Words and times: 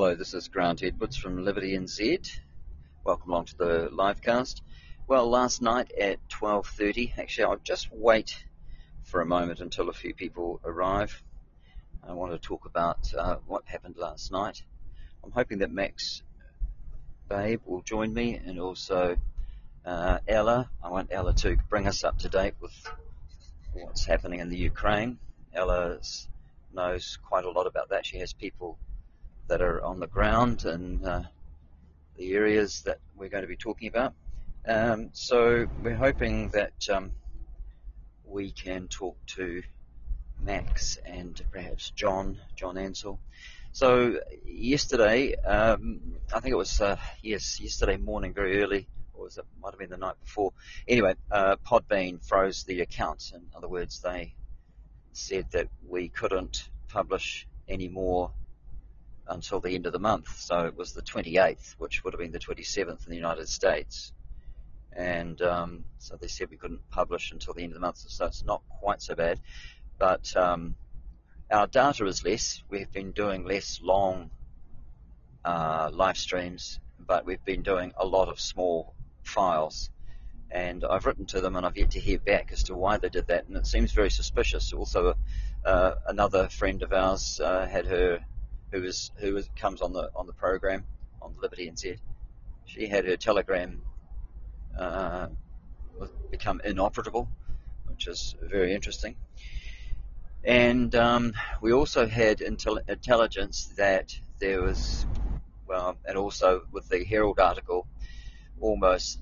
Hello, 0.00 0.14
this 0.14 0.32
is 0.32 0.46
Grant 0.46 0.84
Edwards 0.84 1.16
from 1.16 1.44
Liberty 1.44 1.76
NZ. 1.76 2.38
Welcome 3.02 3.32
along 3.32 3.46
to 3.46 3.56
the 3.58 3.88
livecast. 3.92 4.60
Well, 5.08 5.28
last 5.28 5.60
night 5.60 5.90
at 5.90 6.20
12:30, 6.28 7.18
actually, 7.18 7.42
I'll 7.46 7.56
just 7.56 7.88
wait 7.90 8.44
for 9.02 9.20
a 9.20 9.26
moment 9.26 9.58
until 9.58 9.88
a 9.88 9.92
few 9.92 10.14
people 10.14 10.60
arrive. 10.64 11.20
I 12.08 12.12
want 12.12 12.30
to 12.30 12.38
talk 12.38 12.64
about 12.64 13.12
uh, 13.12 13.38
what 13.48 13.64
happened 13.66 13.96
last 13.96 14.30
night. 14.30 14.62
I'm 15.24 15.32
hoping 15.32 15.58
that 15.58 15.72
Max 15.72 16.22
Babe 17.28 17.60
will 17.66 17.82
join 17.82 18.14
me, 18.14 18.36
and 18.36 18.60
also 18.60 19.16
uh, 19.84 20.18
Ella. 20.28 20.70
I 20.80 20.90
want 20.90 21.08
Ella 21.10 21.34
to 21.38 21.56
bring 21.68 21.88
us 21.88 22.04
up 22.04 22.20
to 22.20 22.28
date 22.28 22.54
with 22.60 22.88
what's 23.72 24.04
happening 24.04 24.38
in 24.38 24.48
the 24.48 24.58
Ukraine. 24.58 25.18
Ella 25.52 25.98
knows 26.72 27.18
quite 27.28 27.44
a 27.44 27.50
lot 27.50 27.66
about 27.66 27.88
that. 27.88 28.06
She 28.06 28.18
has 28.18 28.32
people 28.32 28.78
that 29.48 29.62
are 29.62 29.82
on 29.82 29.98
the 29.98 30.06
ground 30.06 30.64
and 30.64 31.04
uh, 31.04 31.22
the 32.16 32.34
areas 32.34 32.82
that 32.82 32.98
we're 33.16 33.28
going 33.28 33.42
to 33.42 33.48
be 33.48 33.56
talking 33.56 33.88
about. 33.88 34.14
Um, 34.66 35.10
so 35.12 35.66
we're 35.82 35.96
hoping 35.96 36.50
that 36.50 36.88
um, 36.90 37.12
we 38.24 38.52
can 38.52 38.88
talk 38.88 39.16
to 39.28 39.62
Max 40.40 40.98
and 41.04 41.40
perhaps 41.50 41.90
John, 41.90 42.38
John 42.56 42.76
Ansell. 42.76 43.18
So 43.72 44.20
yesterday, 44.44 45.34
um, 45.36 46.00
I 46.34 46.40
think 46.40 46.52
it 46.52 46.56
was 46.56 46.80
uh, 46.80 46.96
yes, 47.22 47.60
yesterday 47.60 47.96
morning, 47.96 48.34
very 48.34 48.62
early, 48.62 48.86
or 49.14 49.24
was 49.24 49.38
it 49.38 49.44
might 49.60 49.70
have 49.70 49.78
been 49.78 49.90
the 49.90 49.96
night 49.96 50.16
before. 50.22 50.52
Anyway, 50.86 51.14
uh, 51.30 51.56
Podbean 51.66 52.24
froze 52.24 52.64
the 52.64 52.80
accounts. 52.80 53.32
In 53.32 53.42
other 53.56 53.68
words, 53.68 54.00
they 54.00 54.34
said 55.12 55.46
that 55.52 55.68
we 55.86 56.08
couldn't 56.08 56.68
publish 56.88 57.46
any 57.68 57.88
more 57.88 58.32
until 59.28 59.60
the 59.60 59.74
end 59.74 59.86
of 59.86 59.92
the 59.92 59.98
month. 59.98 60.28
So 60.38 60.66
it 60.66 60.76
was 60.76 60.92
the 60.92 61.02
28th, 61.02 61.74
which 61.78 62.02
would 62.02 62.14
have 62.14 62.20
been 62.20 62.32
the 62.32 62.38
27th 62.38 63.04
in 63.06 63.10
the 63.10 63.16
United 63.16 63.48
States. 63.48 64.12
And 64.92 65.40
um, 65.42 65.84
so 65.98 66.16
they 66.16 66.28
said 66.28 66.50
we 66.50 66.56
couldn't 66.56 66.88
publish 66.90 67.30
until 67.30 67.54
the 67.54 67.62
end 67.62 67.72
of 67.72 67.74
the 67.74 67.80
month, 67.80 67.98
so 67.98 68.26
it's 68.26 68.44
not 68.44 68.62
quite 68.80 69.00
so 69.00 69.14
bad. 69.14 69.38
But 69.98 70.34
um, 70.36 70.74
our 71.50 71.66
data 71.66 72.06
is 72.06 72.24
less. 72.24 72.62
We've 72.68 72.90
been 72.90 73.12
doing 73.12 73.44
less 73.44 73.80
long 73.82 74.30
uh, 75.44 75.90
live 75.92 76.18
streams, 76.18 76.80
but 76.98 77.24
we've 77.24 77.44
been 77.44 77.62
doing 77.62 77.92
a 77.96 78.06
lot 78.06 78.28
of 78.28 78.40
small 78.40 78.94
files. 79.22 79.90
And 80.50 80.84
I've 80.84 81.04
written 81.04 81.26
to 81.26 81.40
them, 81.40 81.56
and 81.56 81.66
I've 81.66 81.76
yet 81.76 81.90
to 81.92 82.00
hear 82.00 82.18
back 82.18 82.50
as 82.52 82.64
to 82.64 82.74
why 82.74 82.96
they 82.96 83.10
did 83.10 83.26
that. 83.26 83.46
And 83.46 83.56
it 83.56 83.66
seems 83.66 83.92
very 83.92 84.10
suspicious. 84.10 84.72
Also, 84.72 85.14
uh, 85.64 85.94
another 86.06 86.48
friend 86.48 86.82
of 86.82 86.92
ours 86.92 87.38
uh, 87.38 87.66
had 87.66 87.86
her 87.86 88.24
who 88.72 88.82
is 88.82 89.10
who 89.16 89.36
is, 89.36 89.48
comes 89.56 89.80
on 89.80 89.92
the 89.92 90.10
on 90.14 90.26
the 90.26 90.32
program 90.32 90.84
on 91.20 91.34
Liberty 91.40 91.70
NZ. 91.70 91.98
She 92.66 92.86
had 92.86 93.06
her 93.06 93.16
Telegram 93.16 93.82
uh, 94.78 95.28
become 96.30 96.60
inoperable, 96.64 97.28
which 97.86 98.06
is 98.06 98.36
very 98.42 98.74
interesting. 98.74 99.16
And 100.44 100.94
um, 100.94 101.32
we 101.60 101.72
also 101.72 102.06
had 102.06 102.38
intel- 102.38 102.88
intelligence 102.88 103.72
that 103.76 104.16
there 104.38 104.62
was, 104.62 105.04
well, 105.66 105.96
and 106.04 106.16
also 106.16 106.62
with 106.70 106.88
the 106.88 107.04
Herald 107.04 107.40
article, 107.40 107.86
almost 108.60 109.20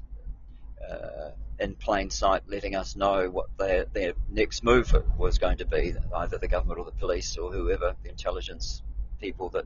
uh, 0.88 1.30
in 1.58 1.74
plain 1.74 2.10
sight, 2.10 2.42
letting 2.48 2.76
us 2.76 2.96
know 2.96 3.30
what 3.30 3.46
their, 3.58 3.86
their 3.86 4.12
next 4.30 4.62
move 4.62 4.94
was 5.16 5.38
going 5.38 5.58
to 5.58 5.64
be, 5.64 5.94
either 6.14 6.38
the 6.38 6.48
government 6.48 6.78
or 6.78 6.84
the 6.84 6.92
police 6.92 7.38
or 7.38 7.50
whoever, 7.50 7.94
the 8.02 8.10
intelligence 8.10 8.82
people 9.20 9.50
that 9.50 9.64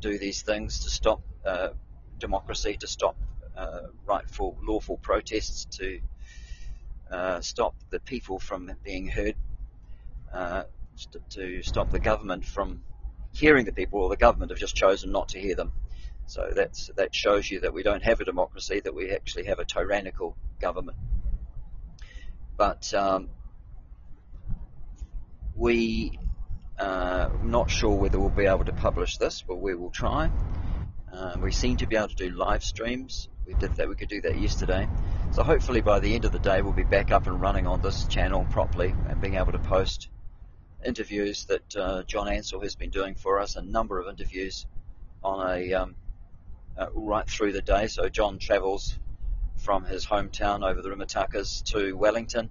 do 0.00 0.18
these 0.18 0.42
things 0.42 0.80
to 0.84 0.90
stop 0.90 1.20
uh, 1.44 1.68
democracy, 2.18 2.76
to 2.80 2.86
stop 2.86 3.16
uh, 3.56 3.80
rightful, 4.06 4.56
lawful 4.62 4.96
protests, 4.96 5.66
to 5.76 6.00
uh, 7.10 7.40
stop 7.40 7.74
the 7.90 8.00
people 8.00 8.38
from 8.38 8.70
being 8.84 9.08
heard, 9.08 9.34
uh, 10.32 10.64
to 11.30 11.62
stop 11.62 11.90
the 11.90 11.98
government 11.98 12.44
from 12.44 12.82
hearing 13.32 13.64
the 13.64 13.72
people, 13.72 14.00
or 14.00 14.08
the 14.08 14.16
government 14.16 14.50
have 14.50 14.58
just 14.58 14.74
chosen 14.74 15.12
not 15.12 15.28
to 15.28 15.40
hear 15.40 15.54
them. 15.54 15.72
So 16.26 16.52
that's, 16.54 16.90
that 16.96 17.14
shows 17.14 17.50
you 17.50 17.60
that 17.60 17.74
we 17.74 17.82
don't 17.82 18.02
have 18.04 18.20
a 18.20 18.24
democracy, 18.24 18.80
that 18.80 18.94
we 18.94 19.10
actually 19.10 19.46
have 19.46 19.58
a 19.58 19.64
tyrannical 19.64 20.36
government. 20.60 20.96
But 22.56 22.92
um, 22.94 23.30
we 25.56 26.18
uh, 26.80 27.28
not 27.42 27.70
sure 27.70 27.94
whether 27.94 28.18
we'll 28.18 28.30
be 28.30 28.46
able 28.46 28.64
to 28.64 28.72
publish 28.72 29.18
this, 29.18 29.42
but 29.46 29.56
we 29.56 29.74
will 29.74 29.90
try. 29.90 30.30
Uh, 31.12 31.36
we 31.42 31.52
seem 31.52 31.76
to 31.76 31.86
be 31.86 31.96
able 31.96 32.08
to 32.08 32.14
do 32.14 32.30
live 32.30 32.64
streams. 32.64 33.28
We 33.46 33.54
did 33.54 33.76
that. 33.76 33.88
We 33.88 33.96
could 33.96 34.08
do 34.08 34.20
that 34.22 34.38
yesterday. 34.40 34.88
So 35.32 35.42
hopefully 35.42 35.82
by 35.82 36.00
the 36.00 36.14
end 36.14 36.24
of 36.24 36.32
the 36.32 36.38
day, 36.38 36.62
we'll 36.62 36.72
be 36.72 36.82
back 36.82 37.10
up 37.10 37.26
and 37.26 37.40
running 37.40 37.66
on 37.66 37.82
this 37.82 38.06
channel 38.06 38.46
properly 38.50 38.94
and 39.08 39.20
being 39.20 39.34
able 39.34 39.52
to 39.52 39.58
post 39.58 40.08
interviews 40.84 41.44
that 41.46 41.76
uh, 41.76 42.02
John 42.04 42.28
Ansell 42.28 42.60
has 42.62 42.76
been 42.76 42.90
doing 42.90 43.14
for 43.14 43.40
us. 43.40 43.56
A 43.56 43.62
number 43.62 43.98
of 43.98 44.08
interviews 44.08 44.66
on 45.22 45.58
a 45.58 45.74
um, 45.74 45.96
uh, 46.78 46.86
right 46.94 47.28
through 47.28 47.52
the 47.52 47.62
day. 47.62 47.88
So 47.88 48.08
John 48.08 48.38
travels 48.38 48.98
from 49.56 49.84
his 49.84 50.06
hometown 50.06 50.66
over 50.66 50.80
the 50.80 50.88
Rimutakas 50.88 51.62
to 51.72 51.92
Wellington 51.92 52.48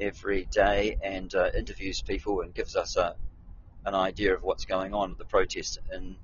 every 0.00 0.46
day 0.46 0.98
and 1.02 1.32
uh, 1.34 1.50
interviews 1.56 2.02
people 2.02 2.40
and 2.40 2.52
gives 2.52 2.74
us 2.74 2.96
a, 2.96 3.14
an 3.86 3.94
idea 3.94 4.34
of 4.34 4.42
what's 4.42 4.64
going 4.64 4.92
on 4.92 5.10
with 5.10 5.18
the 5.18 5.24
protests 5.24 5.78
in 5.94 6.16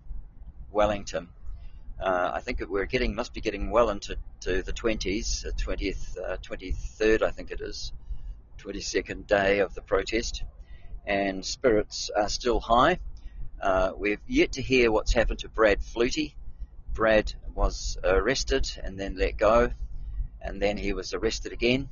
Wellington. 0.73 1.29
Uh, 2.01 2.33
I 2.35 2.41
think 2.41 2.61
we're 2.69 2.87
getting 2.87 3.15
must 3.15 3.33
be 3.33 3.41
getting 3.41 3.71
well 3.71 3.89
into 3.89 4.17
the 4.41 4.73
20s, 4.73 5.47
20th, 5.55 6.19
uh, 6.19 6.37
23rd, 6.39 7.23
uh, 7.23 7.27
I 7.27 7.31
think 7.31 7.53
it 7.53 7.61
is, 7.61 7.93
22nd 8.59 9.29
day 9.29 9.61
of 9.61 9.75
the 9.75 9.81
protest, 9.81 10.43
and 11.07 11.45
spirits 11.45 12.11
are 12.17 12.29
still 12.29 12.59
high. 12.59 12.99
Uh, 13.61 13.93
we've 13.97 14.21
yet 14.27 14.53
to 14.53 14.63
hear 14.63 14.91
what's 14.91 15.13
happened 15.13 15.39
to 15.39 15.49
Brad 15.49 15.81
Flutie. 15.81 16.35
Brad 16.93 17.33
was 17.55 17.97
arrested 18.03 18.69
and 18.83 18.99
then 18.99 19.17
let 19.17 19.37
go, 19.37 19.71
and 20.41 20.61
then 20.61 20.77
he 20.77 20.93
was 20.93 21.15
arrested 21.15 21.53
again 21.53 21.89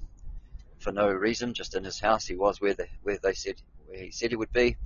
for 0.80 0.90
no 0.90 1.08
reason, 1.08 1.54
just 1.54 1.76
in 1.76 1.84
his 1.84 2.00
house. 2.00 2.26
He 2.26 2.34
was 2.34 2.60
where, 2.60 2.74
the, 2.74 2.88
where 3.04 3.18
they 3.22 3.34
said 3.34 3.62
where 3.86 3.98
he 3.98 4.10
said 4.10 4.30
he 4.30 4.36
would 4.36 4.52
be, 4.52 4.76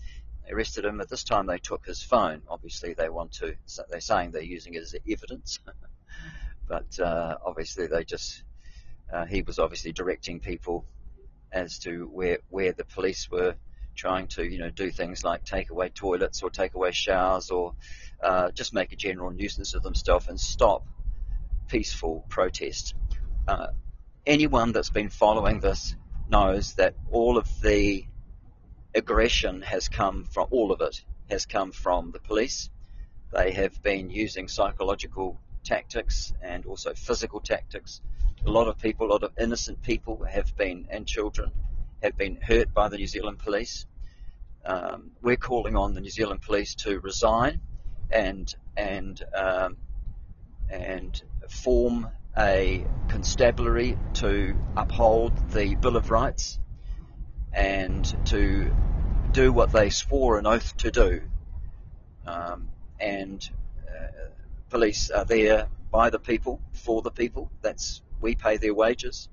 arrested 0.50 0.84
him. 0.84 1.00
At 1.00 1.09
this 1.09 1.25
time, 1.25 1.47
they 1.47 1.59
took 1.59 1.87
his 1.87 2.03
phone. 2.03 2.43
Obviously, 2.49 2.94
they 2.94 3.09
want 3.09 3.32
to. 3.34 3.56
They're 3.91 4.00
saying 4.00 4.32
they're 4.32 4.43
using 4.43 4.75
it 4.75 4.82
as 4.82 4.94
evidence, 5.09 5.59
but 6.69 6.99
uh, 6.99 7.38
obviously, 7.44 7.87
they 7.87 8.05
just. 8.05 8.43
Uh, 9.12 9.27
he 9.27 9.43
was 9.43 9.59
obviously 9.59 9.93
directing 9.93 10.41
people 10.41 10.87
as 11.53 11.78
to 11.81 12.09
where 12.12 12.38
where 12.49 12.72
the 12.72 12.84
police 12.84 13.31
were 13.31 13.55
trying 13.94 14.27
to, 14.27 14.44
you 14.44 14.59
know, 14.59 14.71
do 14.71 14.91
things 14.91 15.25
like 15.25 15.44
take 15.44 15.71
away 15.71 15.88
toilets 15.88 16.43
or 16.43 16.50
take 16.50 16.75
away 16.75 16.91
showers 16.91 17.50
or 17.50 17.75
uh, 18.22 18.50
just 18.50 18.75
make 18.75 18.93
a 18.93 18.97
general 18.97 19.31
nuisance 19.31 19.75
of 19.75 19.82
themselves 19.82 20.26
and 20.28 20.38
stop 20.38 20.84
peaceful 21.69 22.25
protest. 22.28 22.94
Uh, 23.47 23.69
anyone 24.26 24.72
that's 24.72 24.91
been 24.91 25.11
following 25.11 25.61
this 25.61 25.94
knows 26.28 26.75
that 26.75 26.94
all 27.11 27.38
of 27.38 27.49
the 27.61 28.05
aggression 28.94 29.62
has 29.62 29.88
come 29.88 30.25
from 30.25 30.49
all 30.50 30.72
of 30.72 30.81
it 30.81 31.05
has 31.31 31.47
come 31.47 31.72
from 31.72 32.10
the 32.10 32.19
police. 32.19 32.71
They 33.32 33.53
have 33.53 33.82
been 33.82 34.10
using 34.10 34.49
psychological 34.49 35.41
tactics 35.65 36.32
and 36.43 36.66
also 36.66 36.94
physical 36.94 37.41
tactics. 37.41 38.00
A 38.47 38.50
lot 38.50 38.69
of 38.69 38.78
people, 38.78 39.06
a 39.06 39.12
lot 39.12 39.22
of 39.22 39.32
innocent 39.38 39.82
people 39.82 40.25
have 40.25 40.55
been, 40.56 40.87
and 40.91 41.06
children, 41.06 41.50
have 42.03 42.16
been 42.16 42.37
hurt 42.37 42.72
by 42.75 42.88
the 42.88 42.99
New 42.99 43.06
Zealand 43.06 43.38
police. 43.38 43.87
Um, 44.65 45.12
we're 45.22 45.37
calling 45.37 45.76
on 45.76 45.94
the 45.94 46.00
New 46.00 46.11
Zealand 46.11 46.43
police 46.43 46.75
to 46.76 47.00
resign 47.00 47.61
and 48.11 48.55
and 48.76 49.23
um, 49.35 49.76
and 50.70 51.23
form 51.49 52.08
a 52.37 52.85
constabulary 53.08 53.97
to 54.14 54.55
uphold 54.76 55.50
the 55.50 55.75
Bill 55.76 55.97
of 55.97 56.11
Rights 56.11 56.58
and 57.54 58.26
to 58.26 58.74
do 59.32 59.52
what 59.52 59.72
they 59.72 59.90
swore 59.90 60.38
an 60.38 60.46
oath 60.46 60.76
to 60.78 60.90
do. 60.90 61.22
Um, 62.26 62.68
and 63.00 63.48
uh, 63.88 64.06
police 64.70 65.10
are 65.10 65.24
there 65.24 65.68
by 65.90 66.10
the 66.10 66.18
people, 66.18 66.60
for 66.72 67.02
the 67.02 67.10
people. 67.10 67.50
That's 67.62 68.02
we 68.20 68.34
pay 68.34 68.56
their 68.56 68.74
wages, 68.74 69.28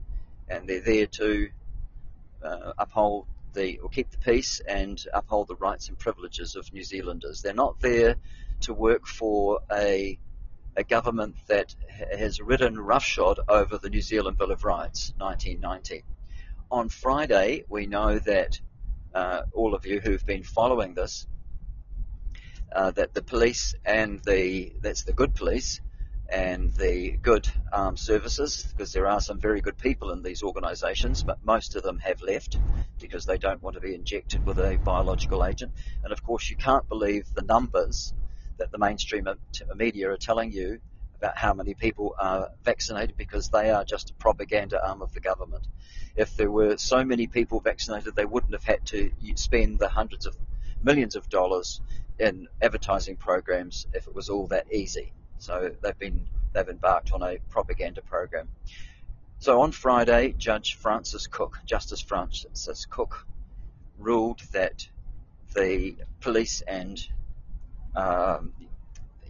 and 0.48 0.68
they're 0.68 0.82
there 0.82 1.08
to 1.08 1.50
uh, 2.44 2.74
uphold 2.78 3.28
the 3.54 3.80
or 3.80 3.90
keep 3.90 4.12
the 4.12 4.18
peace 4.18 4.62
and 4.68 5.04
uphold 5.14 5.48
the 5.48 5.56
rights 5.56 5.90
and 5.90 5.98
privileges 5.98 6.56
of 6.56 6.72
New 6.74 6.84
Zealanders. 6.84 7.42
They're 7.42 7.54
not 7.54 7.80
there 7.80 8.16
to 8.62 8.74
work 8.74 9.08
for 9.08 9.62
a 9.72 10.20
a 10.78 10.84
government 10.84 11.36
that 11.48 11.76
has 12.18 12.40
ridden 12.40 12.80
roughshod 12.80 13.40
over 13.48 13.78
the 13.78 13.90
New 13.90 14.02
Zealand 14.02 14.38
Bill 14.38 14.52
of 14.52 14.64
Rights, 14.64 15.14
1990 15.18 16.04
on 16.72 16.90
Friday, 16.90 17.66
we 17.70 17.86
know 17.86 18.18
that 18.18 18.60
uh, 19.14 19.42
all 19.54 19.76
of 19.76 19.86
you 19.86 20.00
who've 20.00 20.26
been 20.26 20.44
following 20.44 20.94
this, 20.94 21.28
uh, 22.74 22.92
that 22.92 23.14
the 23.14 23.22
police 23.22 23.76
and 23.86 24.22
the 24.24 24.74
that's 24.82 25.04
the 25.04 25.12
good 25.12 25.36
police 25.36 25.82
and 26.30 26.72
the 26.74 27.18
good 27.22 27.46
armed 27.74 28.00
services, 28.00 28.66
because 28.72 28.94
there 28.94 29.08
are 29.08 29.20
some 29.20 29.38
very 29.38 29.60
good 29.60 29.78
people 29.78 30.12
in 30.12 30.24
these 30.24 30.44
organisations, 30.44 31.24
but 31.24 31.44
most 31.44 31.76
of 31.76 31.84
them 31.84 32.00
have 32.00 32.22
left 32.22 32.58
because 33.02 33.26
they 33.26 33.38
don't 33.38 33.62
want 33.62 33.76
to 33.76 33.82
be 33.82 33.94
injected 33.94 34.46
with 34.46 34.58
a 34.58 34.80
biological 34.86 35.44
agent. 35.44 35.74
And 36.04 36.14
of 36.14 36.24
course, 36.24 36.50
you 36.50 36.56
can't 36.56 36.88
believe 36.88 37.26
the 37.36 37.42
numbers 37.42 38.14
that 38.60 38.72
the 38.72 38.78
mainstream 38.78 39.28
media 39.76 40.10
are 40.12 40.18
telling 40.18 40.54
you 40.54 40.80
about 41.18 41.38
how 41.38 41.54
many 41.54 41.74
people 41.74 42.16
are 42.18 42.50
vaccinated 42.64 43.18
because 43.18 43.50
they 43.50 43.70
are 43.70 43.84
just 43.84 44.12
a 44.12 44.14
propaganda 44.14 44.80
arm 44.88 45.02
of 45.02 45.14
the 45.14 45.20
government. 45.20 45.68
If 46.16 46.36
there 46.36 46.52
were 46.52 46.78
so 46.78 47.04
many 47.04 47.28
people 47.28 47.60
vaccinated, 47.60 48.16
they 48.16 48.26
wouldn't 48.26 48.54
have 48.54 48.64
had 48.64 48.86
to 48.88 49.12
spend 49.36 49.80
the 49.80 49.90
hundreds 49.90 50.26
of 50.26 50.36
millions 50.84 51.16
of 51.16 51.30
dollars 51.30 51.82
in 52.20 52.48
advertising 52.62 53.16
programs 53.16 53.88
if 53.94 54.08
it 54.08 54.16
was 54.16 54.30
all 54.30 54.48
that 54.48 54.72
easy. 54.72 55.14
So 55.40 55.72
they've 55.82 55.98
been 55.98 56.28
they've 56.54 56.68
embarked 56.68 57.14
on 57.14 57.24
a 57.24 57.38
propaganda 57.50 58.02
program. 58.02 58.50
So 59.40 59.62
on 59.62 59.72
Friday, 59.72 60.34
Judge 60.38 60.76
Francis 60.76 61.26
Cooke, 61.28 61.58
Justice 61.66 62.02
Francis 62.02 62.86
Cooke, 62.86 63.26
ruled 63.98 64.42
that 64.52 64.88
the 65.56 65.96
police 66.20 66.62
and 66.62 67.04
um, 67.96 68.54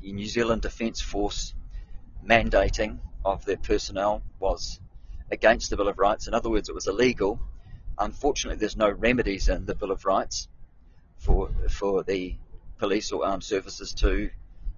New 0.01 0.25
Zealand 0.25 0.63
Defence 0.63 0.99
Force 0.99 1.53
mandating 2.25 2.99
of 3.23 3.45
their 3.45 3.57
personnel 3.57 4.21
was 4.39 4.79
against 5.31 5.69
the 5.69 5.77
Bill 5.77 5.87
of 5.87 5.97
Rights. 5.97 6.27
In 6.27 6.33
other 6.33 6.49
words, 6.49 6.69
it 6.69 6.75
was 6.75 6.87
illegal. 6.87 7.39
Unfortunately, 7.97 8.59
there's 8.59 8.77
no 8.77 8.89
remedies 8.89 9.49
in 9.49 9.65
the 9.65 9.75
Bill 9.75 9.91
of 9.91 10.05
Rights 10.05 10.47
for 11.17 11.49
for 11.69 12.03
the 12.03 12.35
police 12.77 13.11
or 13.11 13.25
armed 13.25 13.43
services 13.43 13.93
to 13.93 14.29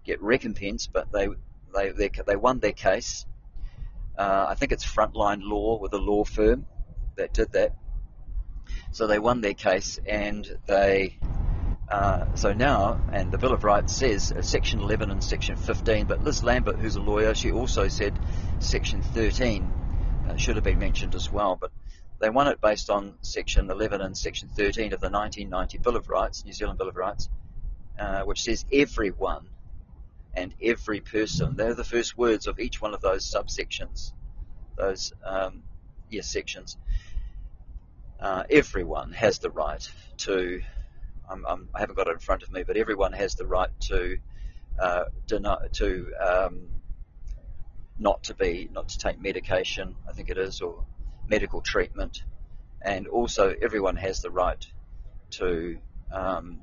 get 0.04 0.22
recompense, 0.22 0.88
but 0.88 1.12
they 1.12 1.28
they 1.74 1.92
they, 1.92 2.10
they 2.26 2.36
won 2.36 2.60
their 2.60 2.74
case. 2.74 3.26
Uh, 4.18 4.46
I 4.50 4.56
think 4.56 4.72
it's 4.72 4.86
Frontline 4.86 5.42
Law 5.42 5.80
with 5.80 5.94
a 5.94 5.98
law 5.98 6.24
firm 6.24 6.68
that 7.16 7.34
did 7.34 7.52
that. 7.54 7.76
So 8.92 9.08
they 9.08 9.20
won 9.20 9.42
their 9.42 9.56
case, 9.56 10.00
and 10.06 10.48
they 10.68 11.18
uh, 11.90 12.34
so 12.36 12.54
now, 12.54 13.00
and 13.12 13.32
the 13.32 13.38
Bill 13.38 13.54
of 13.54 13.64
Rights 13.64 13.96
says 13.96 14.32
uh, 14.32 14.42
Section 14.42 14.80
11 14.80 15.12
and 15.12 15.24
Section 15.24 15.56
15, 15.56 16.06
but 16.06 16.24
Liz 16.24 16.44
Lambert, 16.44 16.78
who's 16.78 16.96
a 16.96 17.02
lawyer, 17.02 17.36
she 17.36 17.52
also 17.52 17.88
said 17.88 18.18
Section 18.60 19.02
13 19.02 19.70
uh, 20.28 20.36
should 20.36 20.56
have 20.56 20.64
been 20.64 20.80
mentioned 20.80 21.16
as 21.16 21.32
well. 21.32 21.58
But 21.60 21.72
they 22.20 22.30
won 22.30 22.48
it 22.48 22.62
based 22.62 22.90
on 22.90 23.16
Section 23.22 23.70
11 23.70 24.02
and 24.02 24.18
Section 24.18 24.50
13 24.50 24.94
of 24.94 25.00
the 25.00 25.10
1990 25.10 25.78
Bill 25.80 25.96
of 25.96 26.10
Rights, 26.10 26.46
New 26.46 26.54
Zealand 26.54 26.78
Bill 26.78 26.90
of 26.90 26.96
Rights, 26.96 27.30
uh, 28.00 28.22
which 28.22 28.44
says 28.44 28.66
everyone 28.72 29.48
and 30.34 30.54
every 30.62 31.02
person. 31.02 31.56
They're 31.56 31.74
the 31.74 31.84
first 31.84 32.18
words 32.18 32.48
of 32.48 32.60
each 32.60 32.82
one 32.82 32.94
of 32.94 33.02
those 33.02 33.30
subsections, 33.30 34.14
those 34.76 35.14
um, 35.26 35.64
yes 36.10 36.32
sections. 36.32 36.78
Uh, 38.20 38.44
everyone 38.50 39.12
has 39.12 39.40
the 39.40 39.50
right 39.50 39.88
to 40.18 40.62
I'm, 41.30 41.46
I'm, 41.48 41.70
I 41.74 41.80
have 41.80 41.90
not 41.90 41.96
got 41.96 42.08
it 42.08 42.14
in 42.14 42.20
front 42.20 42.44
of 42.44 42.52
me, 42.52 42.64
but 42.64 42.78
everyone 42.78 43.14
has 43.14 43.36
the 43.36 43.46
right 43.46 43.70
to 43.82 44.18
uh, 44.80 45.06
deny, 45.28 45.58
to 45.74 46.14
um, 46.20 46.68
not 47.98 48.24
to 48.24 48.34
be 48.34 48.70
not 48.72 48.90
to 48.90 48.98
take 48.98 49.22
medication, 49.22 49.96
I 50.08 50.14
think 50.14 50.30
it 50.30 50.38
is, 50.38 50.62
or 50.62 50.84
medical 51.28 51.62
treatment, 51.62 52.24
and 52.82 53.08
also 53.08 53.56
everyone 53.62 53.96
has 53.98 54.22
the 54.22 54.32
right 54.32 54.66
to 55.32 55.78
um, 56.12 56.62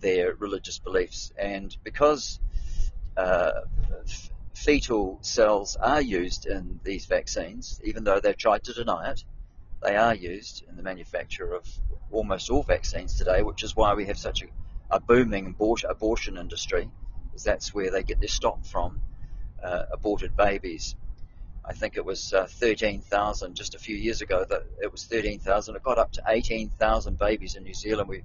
their 0.00 0.34
religious 0.34 0.78
beliefs. 0.78 1.32
And 1.38 1.76
because 1.84 2.40
uh, 3.16 3.52
f- 4.06 4.30
fetal 4.54 5.18
cells 5.22 5.76
are 5.76 6.00
used 6.00 6.46
in 6.46 6.80
these 6.84 7.06
vaccines, 7.06 7.80
even 7.84 8.04
though 8.04 8.20
they've 8.20 8.36
tried 8.36 8.64
to 8.64 8.72
deny 8.72 9.10
it, 9.10 9.24
they 9.82 9.96
are 9.96 10.14
used 10.14 10.64
in 10.68 10.76
the 10.76 10.82
manufacture 10.82 11.54
of 11.54 11.66
almost 12.10 12.50
all 12.50 12.62
vaccines 12.62 13.16
today, 13.16 13.42
which 13.42 13.62
is 13.62 13.76
why 13.76 13.94
we 13.94 14.06
have 14.06 14.18
such 14.18 14.42
a, 14.42 14.46
a 14.90 15.00
booming 15.00 15.46
abortion, 15.46 15.90
abortion 15.90 16.36
industry, 16.38 16.90
because 17.24 17.42
that's 17.42 17.74
where 17.74 17.90
they 17.90 18.02
get 18.02 18.20
their 18.20 18.28
stock 18.28 18.64
from, 18.64 19.00
uh, 19.62 19.84
aborted 19.92 20.36
babies. 20.36 20.96
I 21.64 21.72
think 21.72 21.96
it 21.96 22.04
was 22.04 22.32
uh, 22.32 22.46
13,000 22.46 23.54
just 23.54 23.74
a 23.74 23.78
few 23.78 23.96
years 23.96 24.20
ago 24.20 24.44
that 24.48 24.62
it 24.80 24.92
was 24.92 25.04
13,000. 25.04 25.74
It 25.74 25.82
got 25.82 25.98
up 25.98 26.12
to 26.12 26.22
18,000 26.26 27.18
babies 27.18 27.56
in 27.56 27.64
New 27.64 27.74
Zealand. 27.74 28.08
We, 28.08 28.22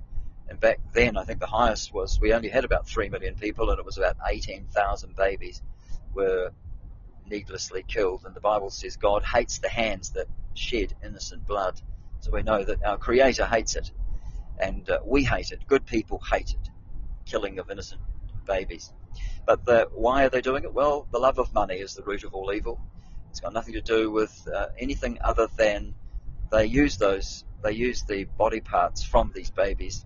and 0.48 0.60
back 0.60 0.80
then, 0.94 1.18
I 1.18 1.24
think 1.24 1.40
the 1.40 1.48
highest 1.48 1.94
was 1.94 2.20
we 2.20 2.34
only 2.34 2.50
had 2.50 2.66
about 2.66 2.88
3 2.88 3.10
million 3.10 3.36
people, 3.36 3.70
and 3.72 3.80
it 3.80 3.86
was 3.86 3.98
about 3.98 4.18
18,000 4.30 5.16
babies 5.16 5.62
were 6.14 6.52
needlessly 7.28 7.84
killed. 7.88 8.26
And 8.26 8.36
the 8.36 8.42
Bible 8.42 8.70
says 8.70 8.96
God 8.98 9.24
hates 9.24 9.58
the 9.60 9.70
hands 9.70 10.12
that 10.12 10.28
shed 10.54 10.94
innocent 11.04 11.48
blood. 11.48 11.82
So 12.20 12.32
we 12.32 12.44
know 12.44 12.64
that 12.64 12.84
our 12.84 12.98
Creator 12.98 13.46
hates 13.46 13.76
it, 13.76 13.92
and 14.60 14.88
uh, 14.88 15.00
we 15.04 15.24
hate 15.24 15.52
it. 15.52 15.66
Good 15.66 15.88
people 15.88 16.20
hate 16.20 16.52
it, 16.52 16.70
killing 17.26 17.58
of 17.58 17.72
innocent 17.72 18.02
babies. 18.46 18.94
But 19.46 19.66
the, 19.66 19.90
why 19.94 20.26
are 20.26 20.30
they 20.30 20.42
doing 20.42 20.64
it? 20.64 20.74
Well, 20.74 21.08
the 21.12 21.20
love 21.20 21.40
of 21.40 21.54
money 21.54 21.76
is 21.76 21.96
the 21.96 22.04
root 22.04 22.24
of 22.24 22.34
all 22.34 22.54
evil. 22.54 22.80
It's 23.30 23.40
got 23.40 23.54
nothing 23.54 23.74
to 23.74 23.82
do 23.82 24.12
with 24.12 24.48
uh, 24.54 24.68
anything 24.78 25.20
other 25.24 25.48
than 25.58 25.94
they 26.52 26.66
use 26.66 26.98
those, 26.98 27.46
they 27.64 27.72
use 27.72 28.04
the 28.04 28.26
body 28.26 28.60
parts 28.60 29.04
from 29.04 29.32
these 29.34 29.50
babies 29.50 30.06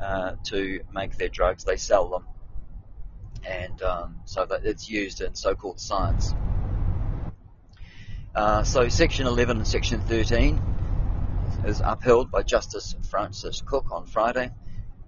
uh, 0.00 0.32
to 0.44 0.80
make 0.92 1.16
their 1.16 1.28
drugs. 1.28 1.64
They 1.64 1.76
sell 1.76 2.08
them, 2.08 2.26
and 3.44 3.82
um, 3.82 4.20
so 4.24 4.46
that 4.46 4.64
it's 4.64 4.88
used 4.88 5.20
in 5.20 5.34
so-called 5.34 5.80
science. 5.80 6.34
Uh, 8.34 8.62
so 8.62 8.88
Section 8.88 9.26
11 9.26 9.56
and 9.56 9.66
Section 9.66 10.00
13 10.00 10.60
is 11.64 11.80
upheld 11.84 12.30
by 12.30 12.42
Justice 12.42 12.94
Francis 13.08 13.62
Cooke 13.64 13.90
on 13.90 14.06
Friday. 14.06 14.50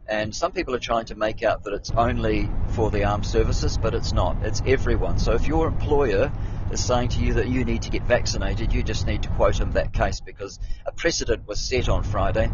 And 0.08 0.34
some 0.34 0.52
people 0.52 0.74
are 0.74 0.80
trying 0.80 1.04
to 1.06 1.14
make 1.14 1.42
out 1.42 1.64
that 1.64 1.74
it's 1.74 1.90
only 1.90 2.48
for 2.70 2.90
the 2.90 3.04
armed 3.04 3.26
services, 3.26 3.76
but 3.76 3.94
it's 3.94 4.12
not. 4.14 4.38
It's 4.42 4.62
everyone. 4.64 5.18
So 5.18 5.32
if 5.32 5.46
your 5.46 5.68
employer 5.68 6.32
is 6.72 6.82
saying 6.82 7.10
to 7.10 7.20
you 7.20 7.34
that 7.34 7.48
you 7.48 7.64
need 7.64 7.82
to 7.82 7.90
get 7.90 8.04
vaccinated, 8.04 8.72
you 8.72 8.82
just 8.82 9.06
need 9.06 9.24
to 9.24 9.28
quote 9.30 9.60
him 9.60 9.72
that 9.72 9.92
case 9.92 10.20
because 10.20 10.58
a 10.86 10.92
precedent 10.92 11.46
was 11.46 11.60
set 11.60 11.90
on 11.90 12.04
Friday 12.04 12.50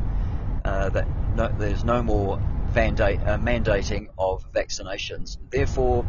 uh, 0.64 0.88
that 0.90 1.06
no, 1.36 1.48
there's 1.56 1.84
no 1.84 2.02
more 2.02 2.40
mandate, 2.74 3.20
uh, 3.20 3.38
mandating 3.38 4.08
of 4.18 4.44
vaccinations. 4.52 5.38
Therefore, 5.50 6.04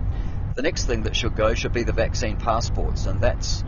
the 0.55 0.63
next 0.63 0.85
thing 0.85 1.03
that 1.03 1.15
should 1.15 1.35
go 1.35 1.53
should 1.53 1.73
be 1.73 1.83
the 1.83 1.93
vaccine 1.93 2.37
passports, 2.37 3.05
and 3.05 3.21
that's 3.21 3.63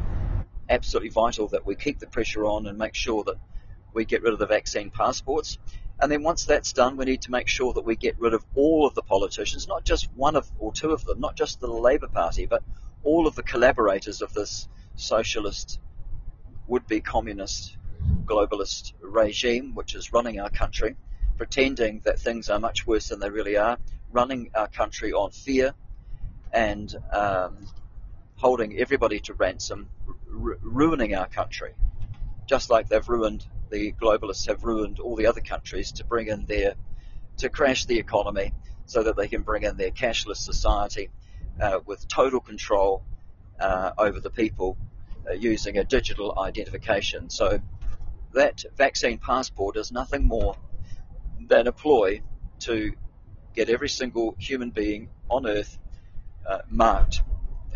absolutely 0.70 1.10
vital 1.10 1.48
that 1.50 1.66
we 1.66 1.76
keep 1.76 2.00
the 2.00 2.08
pressure 2.08 2.46
on 2.46 2.66
and 2.66 2.78
make 2.78 2.96
sure 2.96 3.24
that 3.24 3.36
we 3.94 4.06
get 4.06 4.24
rid 4.24 4.34
of 4.34 4.40
the 4.40 4.48
vaccine 4.48 4.90
passports. 4.90 5.60
And 6.00 6.12
then 6.12 6.22
once 6.24 6.46
that's 6.46 6.74
done, 6.74 6.96
we 6.96 7.06
need 7.06 7.24
to 7.24 7.32
make 7.32 7.48
sure 7.48 7.74
that 7.74 7.86
we 7.86 7.96
get 7.96 8.20
rid 8.20 8.34
of 8.34 8.46
all 8.56 8.86
of 8.86 8.94
the 8.94 9.02
politicians, 9.02 9.68
not 9.68 9.84
just 9.84 10.08
one 10.16 10.36
of 10.36 10.48
or 10.60 10.72
two 10.72 10.92
of 10.92 11.04
them, 11.06 11.20
not 11.20 11.36
just 11.36 11.60
the 11.60 11.68
Labour 11.68 12.08
Party, 12.08 12.46
but 12.46 12.64
all 13.04 13.26
of 13.26 13.36
the 13.36 13.44
collaborators 13.44 14.22
of 14.22 14.34
this 14.34 14.68
socialist, 14.96 15.80
would-be 16.68 17.02
communist, 17.02 17.78
globalist 18.26 18.94
regime, 19.02 19.74
which 19.74 19.96
is 19.96 20.14
running 20.14 20.40
our 20.40 20.50
country, 20.50 20.96
pretending 21.38 22.02
that 22.06 22.20
things 22.20 22.50
are 22.50 22.60
much 22.60 22.86
worse 22.86 23.10
than 23.10 23.20
they 23.20 23.30
really 23.30 23.58
are, 23.58 23.78
running 24.12 24.52
our 24.54 24.68
country 24.68 25.14
on 25.14 25.32
fear 25.32 25.74
and 26.52 26.96
um, 27.12 27.68
holding 28.36 28.78
everybody 28.80 29.20
to 29.20 29.34
ransom, 29.34 29.90
ruining 30.28 31.16
our 31.16 31.28
country, 31.28 31.74
just 32.48 32.70
like 32.70 32.88
they've 32.88 33.08
ruined 33.08 33.46
the 33.70 33.92
globalists 34.02 34.48
have 34.48 34.64
ruined 34.64 35.00
all 35.00 35.16
the 35.16 35.28
other 35.28 35.42
countries 35.42 35.92
to 35.92 36.06
bring 36.06 36.28
in 36.28 36.46
their 36.46 36.74
to 37.38 37.50
crash 37.50 37.86
the 37.86 38.00
economy 38.00 38.54
so 38.86 39.04
that 39.04 39.18
they 39.18 39.28
can 39.28 39.42
bring 39.42 39.64
in 39.64 39.78
their 39.78 39.92
cashless 39.92 40.38
society 40.38 41.10
uh, 41.62 41.80
with 41.86 42.08
total 42.08 42.40
control 42.40 43.04
uh, 43.60 43.92
over 43.98 44.20
the 44.20 44.30
people 44.30 44.78
uh, 45.30 45.34
using 45.34 45.78
a 45.78 45.84
digital 45.84 46.40
identification. 46.40 47.30
So 47.30 47.60
that 48.34 48.64
vaccine 48.78 49.18
passport 49.18 49.76
is 49.76 49.92
nothing 49.92 50.26
more 50.26 50.56
than 51.48 51.68
a 51.68 51.72
ploy 51.72 52.22
to 52.60 52.94
get 53.54 53.70
every 53.70 53.90
single 53.90 54.36
human 54.40 54.70
being 54.70 55.10
on 55.30 55.46
earth 55.46 55.78
uh, 56.48 56.60
marked 56.70 57.22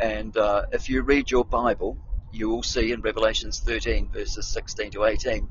and 0.02 0.36
uh, 0.36 0.64
if 0.72 0.90
you 0.90 1.04
read 1.04 1.30
your 1.30 1.46
Bible, 1.46 1.96
you 2.32 2.50
will 2.50 2.64
see 2.64 2.92
in 2.92 3.02
Revelations 3.02 3.60
13, 3.60 4.10
verses 4.10 4.48
16 4.48 4.92
to 4.92 5.06
18, 5.06 5.50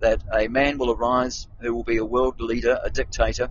that 0.00 0.22
a 0.32 0.48
man 0.48 0.78
will 0.78 0.92
arise 0.92 1.48
who 1.60 1.74
will 1.74 1.84
be 1.84 1.98
a 1.98 2.04
world 2.04 2.40
leader, 2.40 2.78
a 2.82 2.90
dictator, 2.90 3.50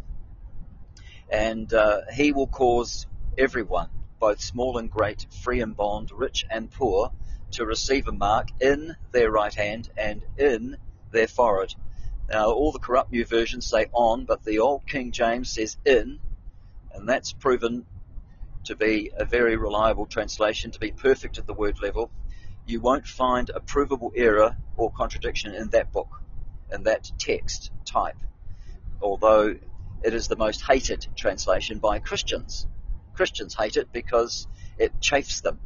and 1.29 1.73
uh, 1.73 2.01
he 2.13 2.31
will 2.31 2.47
cause 2.47 3.05
everyone, 3.37 3.89
both 4.19 4.41
small 4.41 4.77
and 4.77 4.89
great, 4.89 5.27
free 5.43 5.61
and 5.61 5.75
bond, 5.75 6.11
rich 6.11 6.45
and 6.49 6.71
poor, 6.71 7.11
to 7.51 7.65
receive 7.65 8.07
a 8.07 8.11
mark 8.11 8.47
in 8.61 8.95
their 9.11 9.31
right 9.31 9.53
hand 9.53 9.89
and 9.97 10.23
in 10.37 10.77
their 11.11 11.27
forehead. 11.27 11.73
Now, 12.29 12.51
all 12.51 12.71
the 12.71 12.79
corrupt 12.79 13.11
new 13.11 13.25
versions 13.25 13.65
say 13.65 13.87
on, 13.93 14.25
but 14.25 14.43
the 14.43 14.59
old 14.59 14.85
King 14.85 15.11
James 15.11 15.49
says 15.49 15.77
in, 15.85 16.19
and 16.93 17.07
that's 17.07 17.31
proven 17.31 17.85
to 18.65 18.75
be 18.75 19.11
a 19.15 19.23
very 19.23 19.55
reliable 19.55 20.05
translation, 20.05 20.71
to 20.71 20.79
be 20.79 20.91
perfect 20.91 21.37
at 21.37 21.47
the 21.47 21.53
word 21.53 21.81
level. 21.81 22.11
You 22.67 22.81
won't 22.81 23.07
find 23.07 23.49
a 23.49 23.61
provable 23.61 24.11
error 24.15 24.57
or 24.75 24.91
contradiction 24.91 25.53
in 25.53 25.69
that 25.69 25.93
book, 25.93 26.21
in 26.71 26.83
that 26.83 27.09
text 27.17 27.71
type, 27.85 28.17
although 29.01 29.55
it 30.03 30.13
is 30.13 30.27
the 30.27 30.35
most 30.35 30.61
hated 30.67 31.07
translation 31.15 31.79
by 31.79 31.99
Christians. 31.99 32.67
Christians 33.13 33.55
hate 33.55 33.77
it 33.77 33.91
because 33.93 34.47
it 34.77 34.99
chafes 34.99 35.41
them. 35.41 35.59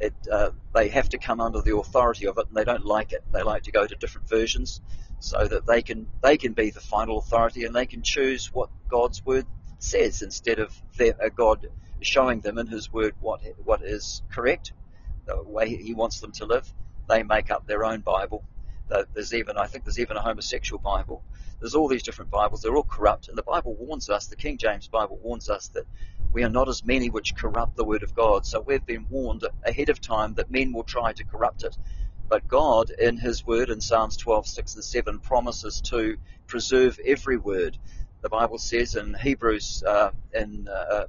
It, 0.00 0.12
uh, 0.30 0.50
they 0.74 0.88
have 0.88 1.08
to 1.10 1.18
come 1.18 1.40
under 1.40 1.62
the 1.62 1.76
authority 1.76 2.26
of 2.26 2.36
it, 2.38 2.48
and 2.48 2.56
they 2.56 2.64
don't 2.64 2.84
like 2.84 3.12
it. 3.12 3.22
They 3.32 3.42
like 3.42 3.62
to 3.62 3.70
go 3.70 3.86
to 3.86 3.94
different 3.94 4.28
versions 4.28 4.80
so 5.20 5.46
that 5.46 5.66
they 5.66 5.82
can 5.82 6.08
they 6.20 6.36
can 6.36 6.52
be 6.52 6.70
the 6.70 6.80
final 6.80 7.18
authority 7.18 7.64
and 7.64 7.74
they 7.74 7.86
can 7.86 8.02
choose 8.02 8.52
what 8.52 8.70
God's 8.88 9.24
word 9.24 9.46
says 9.78 10.20
instead 10.20 10.58
of 10.58 10.74
their, 10.98 11.14
God 11.34 11.68
showing 12.00 12.40
them 12.40 12.58
in 12.58 12.66
His 12.66 12.92
word 12.92 13.14
what 13.20 13.40
what 13.64 13.82
is 13.82 14.22
correct, 14.30 14.72
the 15.26 15.42
way 15.42 15.76
He 15.76 15.94
wants 15.94 16.20
them 16.20 16.32
to 16.32 16.46
live. 16.46 16.72
They 17.08 17.22
make 17.22 17.50
up 17.50 17.66
their 17.66 17.84
own 17.84 18.00
Bible. 18.00 18.44
There's 19.14 19.34
even 19.34 19.56
I 19.56 19.66
think 19.66 19.84
there's 19.84 19.98
even 19.98 20.16
a 20.16 20.22
homosexual 20.22 20.80
Bible. 20.80 21.22
There's 21.60 21.74
all 21.74 21.88
these 21.88 22.02
different 22.02 22.30
Bibles. 22.30 22.62
They're 22.62 22.76
all 22.76 22.84
corrupt, 22.84 23.28
and 23.28 23.38
the 23.38 23.42
Bible 23.42 23.74
warns 23.74 24.10
us. 24.10 24.26
The 24.26 24.36
King 24.36 24.58
James 24.58 24.88
Bible 24.88 25.18
warns 25.22 25.48
us 25.48 25.68
that 25.68 25.86
we 26.32 26.44
are 26.44 26.50
not 26.50 26.68
as 26.68 26.84
many 26.84 27.10
which 27.10 27.34
corrupt 27.34 27.76
the 27.76 27.84
word 27.84 28.02
of 28.02 28.14
God. 28.14 28.44
So 28.44 28.60
we've 28.60 28.84
been 28.84 29.06
warned 29.08 29.46
ahead 29.64 29.88
of 29.88 30.00
time 30.00 30.34
that 30.34 30.50
men 30.50 30.72
will 30.72 30.84
try 30.84 31.12
to 31.12 31.24
corrupt 31.24 31.64
it. 31.64 31.76
But 32.28 32.48
God, 32.48 32.90
in 32.90 33.16
His 33.16 33.46
Word 33.46 33.70
in 33.70 33.80
Psalms 33.80 34.16
12, 34.16 34.46
6 34.46 34.74
and 34.74 34.84
7, 34.84 35.18
promises 35.20 35.80
to 35.82 36.16
preserve 36.46 36.98
every 37.04 37.36
word. 37.36 37.78
The 38.22 38.28
Bible 38.28 38.58
says 38.58 38.96
in 38.96 39.14
Hebrews, 39.14 39.84
uh, 39.86 40.10
in 40.34 40.68
uh, 40.68 41.04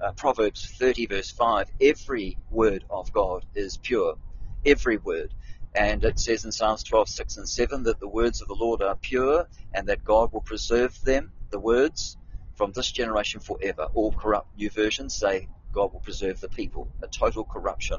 uh, 0.00 0.12
Proverbs 0.12 0.74
30, 0.78 1.06
verse 1.06 1.30
5, 1.30 1.70
every 1.80 2.38
word 2.50 2.84
of 2.90 3.12
God 3.12 3.44
is 3.54 3.76
pure. 3.76 4.16
Every 4.64 4.96
word. 4.98 5.32
And 5.74 6.04
it 6.04 6.18
says 6.18 6.44
in 6.44 6.52
Psalms 6.52 6.84
12, 6.84 7.08
6 7.08 7.36
and 7.38 7.48
7 7.48 7.82
that 7.84 8.00
the 8.00 8.08
words 8.08 8.40
of 8.40 8.48
the 8.48 8.54
Lord 8.54 8.82
are 8.82 8.96
pure 8.96 9.48
and 9.72 9.88
that 9.88 10.04
God 10.04 10.32
will 10.32 10.40
preserve 10.40 10.98
them, 11.04 11.30
the 11.50 11.58
words, 11.58 12.16
from 12.54 12.72
this 12.72 12.92
generation 12.92 13.40
forever. 13.40 13.88
All 13.94 14.12
corrupt 14.12 14.56
new 14.56 14.70
versions 14.70 15.14
say 15.14 15.48
God 15.72 15.92
will 15.92 16.00
preserve 16.00 16.40
the 16.40 16.48
people. 16.48 16.88
A 17.02 17.08
total 17.08 17.44
corruption 17.44 17.98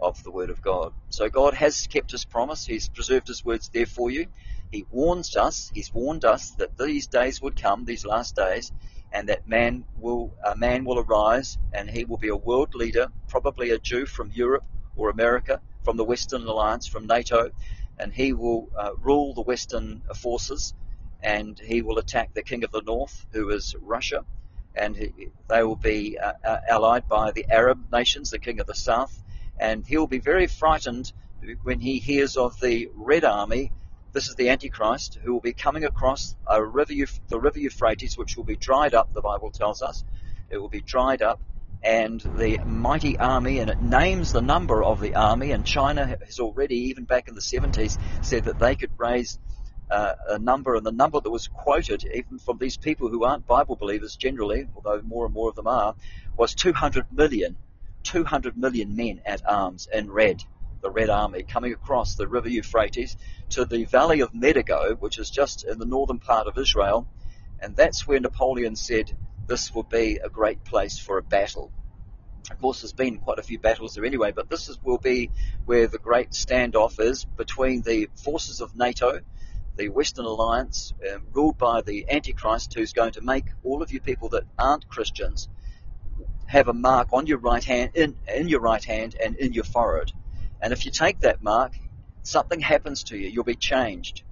of 0.00 0.22
the 0.22 0.30
word 0.30 0.50
of 0.50 0.62
God. 0.62 0.92
So 1.10 1.28
God 1.28 1.54
has 1.54 1.86
kept 1.86 2.10
his 2.12 2.24
promise. 2.24 2.66
He's 2.66 2.88
preserved 2.88 3.28
his 3.28 3.44
words 3.44 3.70
there 3.72 3.86
for 3.86 4.10
you. 4.10 4.26
He 4.70 4.86
warns 4.90 5.34
us, 5.36 5.70
he's 5.74 5.92
warned 5.94 6.24
us 6.24 6.50
that 6.58 6.76
these 6.76 7.06
days 7.06 7.40
would 7.40 7.60
come, 7.60 7.84
these 7.84 8.04
last 8.04 8.36
days, 8.36 8.70
and 9.12 9.28
that 9.28 9.48
man 9.48 9.84
will 9.96 10.32
a 10.44 10.56
man 10.56 10.84
will 10.84 10.98
arise 10.98 11.58
and 11.72 11.88
he 11.88 12.04
will 12.04 12.18
be 12.18 12.28
a 12.28 12.36
world 12.36 12.74
leader, 12.74 13.08
probably 13.28 13.70
a 13.70 13.78
Jew 13.78 14.06
from 14.06 14.30
Europe 14.32 14.64
or 14.96 15.10
America, 15.10 15.60
from 15.84 15.96
the 15.96 16.04
Western 16.04 16.42
Alliance, 16.42 16.86
from 16.86 17.06
NATO, 17.06 17.50
and 17.98 18.12
he 18.12 18.32
will 18.32 18.68
uh, 18.78 18.90
rule 19.00 19.34
the 19.34 19.42
Western 19.42 20.02
forces 20.14 20.74
and 21.22 21.58
he 21.58 21.82
will 21.82 21.98
attack 21.98 22.32
the 22.34 22.42
king 22.42 22.64
of 22.64 22.70
the 22.70 22.82
north, 22.82 23.26
who 23.32 23.50
is 23.50 23.74
Russia, 23.80 24.24
and 24.74 24.96
he, 24.96 25.28
they 25.48 25.62
will 25.62 25.76
be 25.76 26.18
uh, 26.18 26.32
uh, 26.44 26.58
allied 26.68 27.08
by 27.08 27.32
the 27.32 27.46
Arab 27.50 27.78
nations, 27.92 28.30
the 28.30 28.38
king 28.38 28.60
of 28.60 28.66
the 28.66 28.74
south, 28.74 29.22
and 29.58 29.86
he 29.86 29.96
will 29.96 30.06
be 30.06 30.20
very 30.20 30.46
frightened 30.46 31.12
when 31.62 31.80
he 31.80 31.98
hears 31.98 32.36
of 32.36 32.58
the 32.60 32.88
Red 32.94 33.24
Army. 33.24 33.72
This 34.10 34.28
is 34.28 34.36
the 34.36 34.48
Antichrist 34.48 35.18
who 35.22 35.34
will 35.34 35.40
be 35.40 35.52
coming 35.52 35.84
across 35.84 36.34
a 36.46 36.64
river, 36.64 36.94
the 37.28 37.38
river 37.38 37.58
Euphrates, 37.58 38.16
which 38.16 38.38
will 38.38 38.44
be 38.44 38.56
dried 38.56 38.94
up. 38.94 39.12
The 39.12 39.20
Bible 39.20 39.50
tells 39.50 39.82
us 39.82 40.02
it 40.48 40.56
will 40.56 40.70
be 40.70 40.80
dried 40.80 41.20
up, 41.20 41.40
and 41.82 42.18
the 42.38 42.58
mighty 42.64 43.18
army, 43.18 43.58
and 43.58 43.68
it 43.68 43.82
names 43.82 44.32
the 44.32 44.40
number 44.40 44.82
of 44.82 45.00
the 45.00 45.14
army. 45.14 45.50
And 45.50 45.64
China 45.64 46.16
has 46.24 46.40
already, 46.40 46.76
even 46.88 47.04
back 47.04 47.28
in 47.28 47.34
the 47.34 47.42
70s, 47.42 47.98
said 48.22 48.44
that 48.44 48.58
they 48.58 48.76
could 48.76 48.90
raise 48.96 49.38
uh, 49.90 50.14
a 50.30 50.38
number, 50.38 50.74
and 50.74 50.86
the 50.86 50.92
number 50.92 51.20
that 51.20 51.30
was 51.30 51.46
quoted, 51.46 52.02
even 52.14 52.38
from 52.38 52.56
these 52.56 52.78
people 52.78 53.10
who 53.10 53.24
aren't 53.24 53.46
Bible 53.46 53.76
believers 53.76 54.16
generally, 54.16 54.68
although 54.74 55.02
more 55.02 55.26
and 55.26 55.34
more 55.34 55.50
of 55.50 55.54
them 55.54 55.66
are, 55.66 55.94
was 56.34 56.54
200 56.54 57.04
million. 57.12 57.56
200 58.04 58.56
million 58.56 58.96
men 58.96 59.20
at 59.26 59.42
arms 59.46 59.86
in 59.92 60.10
red, 60.10 60.42
the 60.80 60.90
Red 60.90 61.10
Army, 61.10 61.42
coming 61.42 61.72
across 61.72 62.14
the 62.14 62.28
river 62.28 62.48
Euphrates 62.48 63.16
to 63.50 63.64
the 63.64 63.84
valley 63.84 64.20
of 64.20 64.34
Megiddo, 64.34 64.96
which 64.96 65.18
is 65.18 65.30
just 65.30 65.64
in 65.64 65.78
the 65.78 65.86
northern 65.86 66.18
part 66.18 66.46
of 66.46 66.58
Israel, 66.58 67.06
and 67.60 67.74
that's 67.76 68.06
where 68.06 68.20
Napoleon 68.20 68.76
said 68.76 69.12
this 69.46 69.74
would 69.74 69.88
be 69.88 70.20
a 70.22 70.28
great 70.28 70.64
place 70.64 70.98
for 70.98 71.18
a 71.18 71.22
battle. 71.22 71.72
Of 72.50 72.60
course, 72.60 72.82
there's 72.82 72.92
been 72.92 73.18
quite 73.18 73.38
a 73.38 73.42
few 73.42 73.58
battles 73.58 73.94
there 73.94 74.04
anyway, 74.04 74.32
but 74.32 74.48
this 74.48 74.68
is, 74.68 74.78
will 74.82 74.98
be 74.98 75.30
where 75.66 75.86
the 75.86 75.98
great 75.98 76.30
standoff 76.30 77.00
is 77.00 77.24
between 77.24 77.82
the 77.82 78.08
forces 78.14 78.60
of 78.60 78.76
NATO 78.76 79.20
the 79.78 79.88
Western 79.88 80.24
Alliance, 80.24 80.92
um, 81.10 81.22
ruled 81.32 81.56
by 81.56 81.80
the 81.82 82.10
Antichrist, 82.10 82.74
who's 82.74 82.92
going 82.92 83.12
to 83.12 83.20
make 83.20 83.44
all 83.62 83.80
of 83.80 83.92
you 83.92 84.00
people 84.00 84.28
that 84.30 84.42
aren't 84.58 84.88
Christians 84.88 85.48
have 86.46 86.66
a 86.66 86.72
mark 86.72 87.08
on 87.12 87.26
your 87.26 87.38
right 87.38 87.62
hand, 87.62 87.92
in, 87.94 88.16
in 88.34 88.48
your 88.48 88.60
right 88.60 88.84
hand, 88.84 89.14
and 89.22 89.36
in 89.36 89.52
your 89.52 89.64
forehead. 89.64 90.10
And 90.60 90.72
if 90.72 90.84
you 90.84 90.90
take 90.90 91.20
that 91.20 91.42
mark, 91.42 91.78
something 92.22 92.60
happens 92.60 93.04
to 93.04 93.16
you. 93.16 93.28
You'll 93.28 93.44
be 93.44 93.54
changed. 93.54 94.22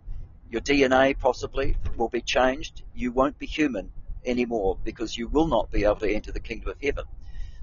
Your 0.50 0.60
DNA 0.60 1.18
possibly 1.18 1.76
will 1.96 2.08
be 2.08 2.20
changed. 2.20 2.82
You 2.94 3.12
won't 3.12 3.38
be 3.38 3.46
human 3.46 3.90
anymore 4.24 4.78
because 4.84 5.16
you 5.16 5.28
will 5.28 5.46
not 5.46 5.70
be 5.70 5.84
able 5.84 5.96
to 5.96 6.12
enter 6.12 6.32
the 6.32 6.40
kingdom 6.40 6.70
of 6.70 6.76
heaven. 6.82 7.04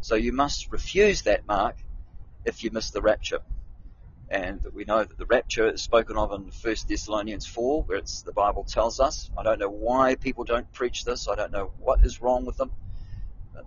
So 0.02 0.16
you 0.16 0.34
must 0.34 0.72
refuse 0.72 1.24
that 1.24 1.48
mark 1.48 1.78
if 2.46 2.64
you 2.64 2.72
miss 2.72 2.92
the 2.92 3.02
rapture 3.02 3.40
and 4.34 4.66
we 4.74 4.84
know 4.84 5.04
that 5.04 5.18
the 5.18 5.28
rapture 5.28 5.70
is 5.70 5.84
spoken 5.84 6.18
of 6.18 6.32
in 6.32 6.50
1 6.60 6.76
Thessalonians 6.88 7.46
4, 7.46 7.84
where 7.84 8.00
it's, 8.00 8.24
the 8.24 8.32
Bible 8.32 8.64
tells 8.64 9.00
us. 9.00 9.30
I 9.38 9.44
don't 9.44 9.60
know 9.60 9.70
why 9.70 10.16
people 10.16 10.44
don't 10.44 10.72
preach 10.74 11.06
this. 11.06 11.28
I 11.28 11.36
don't 11.36 11.52
know 11.52 11.72
what 11.80 12.04
is 12.04 12.20
wrong 12.20 12.44
with 12.44 12.58
them. 12.58 12.72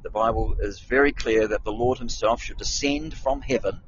The 0.03 0.11
Bible 0.11 0.57
is 0.61 0.81
very 0.81 1.13
clear 1.13 1.47
that 1.47 1.63
the 1.63 1.71
Lord 1.71 1.99
Himself 1.99 2.43
should 2.43 2.57
descend 2.57 3.17
from 3.17 3.43
heaven, 3.43 3.81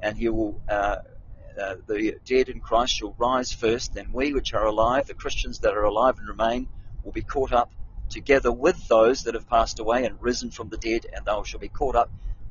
and 0.00 0.16
He 0.16 0.28
will. 0.28 0.60
Uh, 0.68 0.96
uh, 1.60 1.74
the 1.88 2.14
dead 2.24 2.48
in 2.48 2.60
Christ 2.60 2.94
shall 2.94 3.16
rise 3.18 3.52
first, 3.52 3.92
then 3.94 4.12
we 4.12 4.32
which 4.32 4.54
are 4.54 4.64
alive, 4.64 5.08
the 5.08 5.14
Christians 5.14 5.58
that 5.60 5.74
are 5.74 5.82
alive 5.82 6.16
and 6.18 6.28
remain, 6.28 6.68
will 7.02 7.10
be 7.10 7.22
caught 7.22 7.52
up 7.52 7.72
together 8.08 8.52
with 8.52 8.86
those 8.88 9.24
that 9.24 9.34
have 9.34 9.48
passed 9.48 9.80
away 9.80 10.04
and 10.04 10.16
risen 10.20 10.50
from 10.50 10.68
the 10.68 10.76
dead, 10.76 11.06
and 11.12 11.24
they 11.24 11.32
shall 11.44 11.60
be 11.60 11.68
caught 11.68 11.96
up 11.96 12.10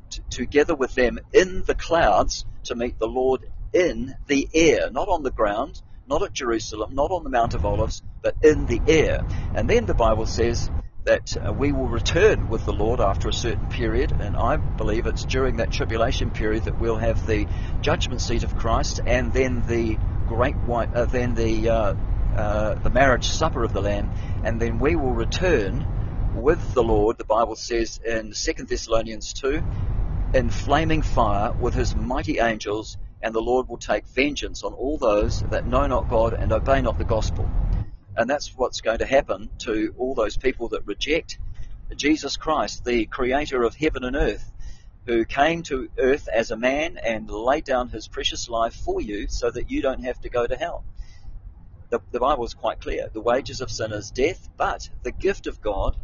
t- 0.09 0.21
together 0.29 0.75
with 0.75 0.93
them 0.95 1.19
in 1.33 1.63
the 1.63 1.75
clouds 1.75 2.45
to 2.65 2.75
meet 2.75 2.99
the 2.99 3.07
Lord 3.07 3.41
in 3.73 4.15
the 4.27 4.47
air, 4.53 4.89
not 4.91 5.07
on 5.07 5.23
the 5.23 5.31
ground, 5.31 5.81
not 6.07 6.23
at 6.23 6.33
Jerusalem, 6.33 6.95
not 6.95 7.11
on 7.11 7.23
the 7.23 7.29
Mount 7.29 7.53
of 7.53 7.65
Olives, 7.65 8.01
but 8.21 8.35
in 8.41 8.65
the 8.65 8.81
air. 8.87 9.21
And 9.53 9.69
then 9.69 9.85
the 9.85 9.93
Bible 9.93 10.25
says 10.25 10.69
that 11.07 11.37
uh, 11.37 11.53
we 11.53 11.71
will 11.71 11.87
return 11.87 12.49
with 12.49 12.65
the 12.65 12.73
Lord 12.73 12.99
after 12.99 13.29
a 13.29 13.33
certain 13.33 13.67
period, 13.67 14.11
and 14.11 14.35
I 14.35 14.57
believe 14.57 15.05
it's 15.05 15.23
during 15.23 15.57
that 15.57 15.71
tribulation 15.71 16.31
period 16.31 16.65
that 16.65 16.81
we'll 16.81 16.97
have 16.97 17.25
the 17.25 17.47
judgment 17.81 18.21
seat 18.21 18.43
of 18.43 18.57
Christ, 18.57 18.99
and 19.05 19.31
then 19.31 19.65
the 19.65 19.97
great 20.27 20.55
white, 20.57 20.93
uh, 20.93 21.05
then 21.05 21.33
the 21.33 21.69
uh, 21.69 21.93
uh 22.35 22.73
the 22.75 22.89
marriage 22.89 23.25
supper 23.25 23.63
of 23.63 23.71
the 23.71 23.81
Lamb, 23.81 24.11
and 24.43 24.59
then 24.59 24.79
we 24.79 24.97
will 24.97 25.13
return 25.13 25.85
with 26.35 26.73
the 26.73 26.83
Lord. 26.83 27.17
The 27.17 27.23
Bible 27.23 27.55
says 27.55 28.01
in 28.05 28.33
2 28.33 28.65
Thessalonians 28.65 29.31
2, 29.31 29.63
in 30.33 30.49
flaming 30.49 31.01
fire 31.01 31.53
with 31.53 31.73
his 31.73 31.95
mighty 31.95 32.39
angels, 32.39 32.97
and 33.21 33.33
the 33.33 33.41
Lord 33.41 33.69
will 33.69 33.77
take 33.77 34.05
vengeance 34.07 34.61
on 34.61 34.73
all 34.73 34.97
those 34.97 35.39
that 35.51 35.65
know 35.65 35.87
not 35.87 36.09
God 36.09 36.33
and 36.33 36.51
obey 36.51 36.81
not 36.81 36.97
the 36.97 37.05
gospel. 37.05 37.49
And 38.17 38.29
that's 38.29 38.53
what's 38.57 38.81
going 38.81 38.97
to 39.00 39.05
happen 39.05 39.51
to 39.59 39.93
all 39.97 40.15
those 40.15 40.38
people 40.38 40.69
that 40.69 40.88
reject 40.88 41.38
Jesus 41.95 42.36
Christ, 42.36 42.83
the 42.83 43.05
creator 43.05 43.63
of 43.63 43.75
heaven 43.75 44.03
and 44.03 44.15
earth, 44.15 44.51
who 45.05 45.24
came 45.24 45.63
to 45.63 45.89
earth 46.00 46.27
as 46.27 46.51
a 46.51 46.57
man 46.57 46.97
and 46.97 47.29
laid 47.29 47.63
down 47.63 47.89
his 47.89 48.07
precious 48.07 48.50
life 48.50 48.74
for 48.74 49.00
you 49.00 49.27
so 49.29 49.50
that 49.51 49.71
you 49.71 49.81
don't 49.81 50.03
have 50.03 50.19
to 50.21 50.29
go 50.29 50.45
to 50.45 50.55
hell. 50.55 50.83
The, 51.89 52.01
the 52.12 52.19
Bible 52.19 52.43
is 52.43 52.53
quite 52.53 52.81
clear. 52.81 53.09
The 53.13 53.21
wages 53.21 53.62
of 53.62 53.71
sin 53.71 53.93
is 53.93 54.12
death, 54.12 54.50
but 54.57 54.89
the 55.03 55.12
gift 55.12 55.47
of 55.47 55.62
God 55.62 55.95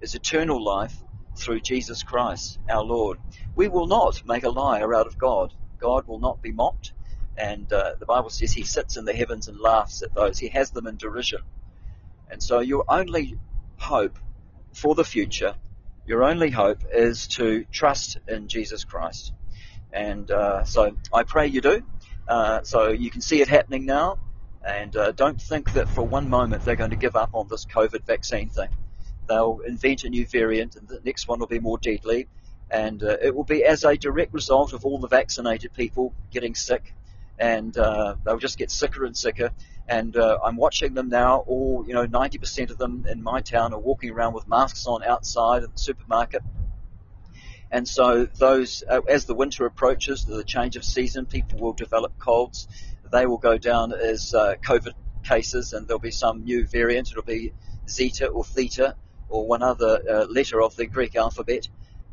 is 0.00 0.14
eternal 0.14 0.62
life 0.64 1.02
through 1.36 1.60
Jesus 1.60 2.02
Christ, 2.02 2.58
our 2.70 2.82
Lord. 2.82 3.18
We 3.54 3.68
will 3.68 3.86
not 3.86 4.22
make 4.26 4.44
a 4.44 4.50
liar 4.50 4.94
out 4.94 5.06
of 5.06 5.18
God. 5.18 5.52
God 5.78 6.06
will 6.06 6.20
not 6.20 6.40
be 6.40 6.52
mocked. 6.52 6.92
And 7.36 7.70
uh, 7.72 7.94
the 7.98 8.06
Bible 8.06 8.30
says 8.30 8.52
he 8.52 8.64
sits 8.64 8.96
in 8.96 9.04
the 9.04 9.12
heavens 9.12 9.48
and 9.48 9.58
laughs 9.58 10.02
at 10.02 10.14
those. 10.14 10.38
He 10.38 10.48
has 10.48 10.70
them 10.70 10.86
in 10.86 10.96
derision. 10.96 11.40
And 12.30 12.42
so 12.42 12.60
your 12.60 12.84
only 12.88 13.38
hope 13.76 14.18
for 14.72 14.94
the 14.94 15.04
future, 15.04 15.54
your 16.06 16.24
only 16.24 16.50
hope 16.50 16.82
is 16.92 17.26
to 17.28 17.64
trust 17.70 18.18
in 18.26 18.48
Jesus 18.48 18.84
Christ. 18.84 19.32
And 19.92 20.30
uh, 20.30 20.64
so 20.64 20.96
I 21.12 21.22
pray 21.24 21.48
you 21.48 21.60
do. 21.60 21.82
Uh, 22.26 22.62
so 22.62 22.88
you 22.88 23.10
can 23.10 23.20
see 23.20 23.40
it 23.40 23.48
happening 23.48 23.86
now. 23.86 24.18
And 24.66 24.96
uh, 24.96 25.12
don't 25.12 25.40
think 25.40 25.74
that 25.74 25.88
for 25.88 26.02
one 26.02 26.28
moment 26.28 26.64
they're 26.64 26.76
going 26.76 26.90
to 26.90 26.96
give 26.96 27.16
up 27.16 27.30
on 27.34 27.48
this 27.48 27.66
COVID 27.66 28.04
vaccine 28.04 28.48
thing 28.48 28.68
they'll 29.26 29.60
invent 29.66 30.04
a 30.04 30.08
new 30.08 30.26
variant, 30.26 30.76
and 30.76 30.88
the 30.88 31.00
next 31.04 31.28
one 31.28 31.40
will 31.40 31.46
be 31.46 31.58
more 31.58 31.78
deadly. 31.78 32.28
And 32.70 33.02
uh, 33.02 33.16
it 33.22 33.34
will 33.34 33.44
be 33.44 33.64
as 33.64 33.84
a 33.84 33.96
direct 33.96 34.34
result 34.34 34.72
of 34.72 34.84
all 34.84 34.98
the 34.98 35.08
vaccinated 35.08 35.72
people 35.72 36.12
getting 36.32 36.54
sick, 36.54 36.94
and 37.38 37.76
uh, 37.76 38.16
they'll 38.24 38.38
just 38.38 38.58
get 38.58 38.70
sicker 38.70 39.04
and 39.04 39.16
sicker. 39.16 39.50
And 39.88 40.16
uh, 40.16 40.38
I'm 40.44 40.56
watching 40.56 40.94
them 40.94 41.08
now. 41.08 41.38
All 41.46 41.84
you 41.86 41.94
know, 41.94 42.06
90% 42.06 42.70
of 42.70 42.78
them 42.78 43.06
in 43.08 43.22
my 43.22 43.40
town 43.40 43.72
are 43.72 43.78
walking 43.78 44.10
around 44.10 44.34
with 44.34 44.48
masks 44.48 44.86
on 44.86 45.04
outside 45.04 45.62
of 45.62 45.72
the 45.72 45.78
supermarket. 45.78 46.42
And 47.70 47.86
so 47.86 48.24
those, 48.24 48.82
uh, 48.88 49.02
as 49.08 49.24
the 49.24 49.34
winter 49.34 49.66
approaches, 49.66 50.24
the 50.24 50.44
change 50.44 50.76
of 50.76 50.84
season, 50.84 51.26
people 51.26 51.58
will 51.60 51.72
develop 51.72 52.18
colds. 52.18 52.68
They 53.12 53.26
will 53.26 53.38
go 53.38 53.58
down 53.58 53.92
as 53.92 54.34
uh, 54.34 54.54
COVID 54.64 54.94
cases, 55.24 55.72
and 55.72 55.86
there'll 55.86 56.00
be 56.00 56.10
some 56.10 56.44
new 56.44 56.66
variant. 56.66 57.10
It'll 57.10 57.22
be 57.22 57.52
Zeta 57.88 58.28
or 58.28 58.44
Theta 58.44 58.96
or 59.28 59.46
one 59.46 59.62
other 59.62 60.00
uh, 60.08 60.24
letter 60.26 60.62
of 60.62 60.76
the 60.76 60.86
Greek 60.86 61.16
alphabet, 61.16 61.68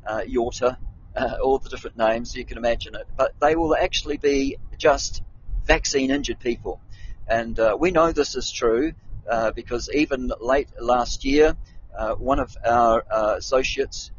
Iota, 0.07 0.77
uh, 1.15 1.35
all 1.43 1.59
the 1.59 1.69
different 1.69 1.97
names 1.97 2.35
you 2.35 2.45
can 2.45 2.57
imagine 2.57 2.95
it. 2.95 3.07
But 3.15 3.33
they 3.39 3.55
will 3.55 3.75
actually 3.75 4.17
be 4.17 4.57
just 4.83 5.23
vaccine 5.65 6.11
injured 6.11 6.39
people, 6.39 6.81
and 7.25 7.57
uh, 7.57 7.77
we 7.79 7.91
know 7.91 8.11
this 8.11 8.35
is 8.35 8.51
true 8.51 8.91
uh, 9.29 9.51
because 9.51 9.89
even 9.93 10.31
late 10.41 10.67
last 10.77 11.23
year, 11.23 11.55
uh, 11.97 12.15
one 12.15 12.39
of 12.39 12.57
our 12.65 13.03
associates, 13.37 14.11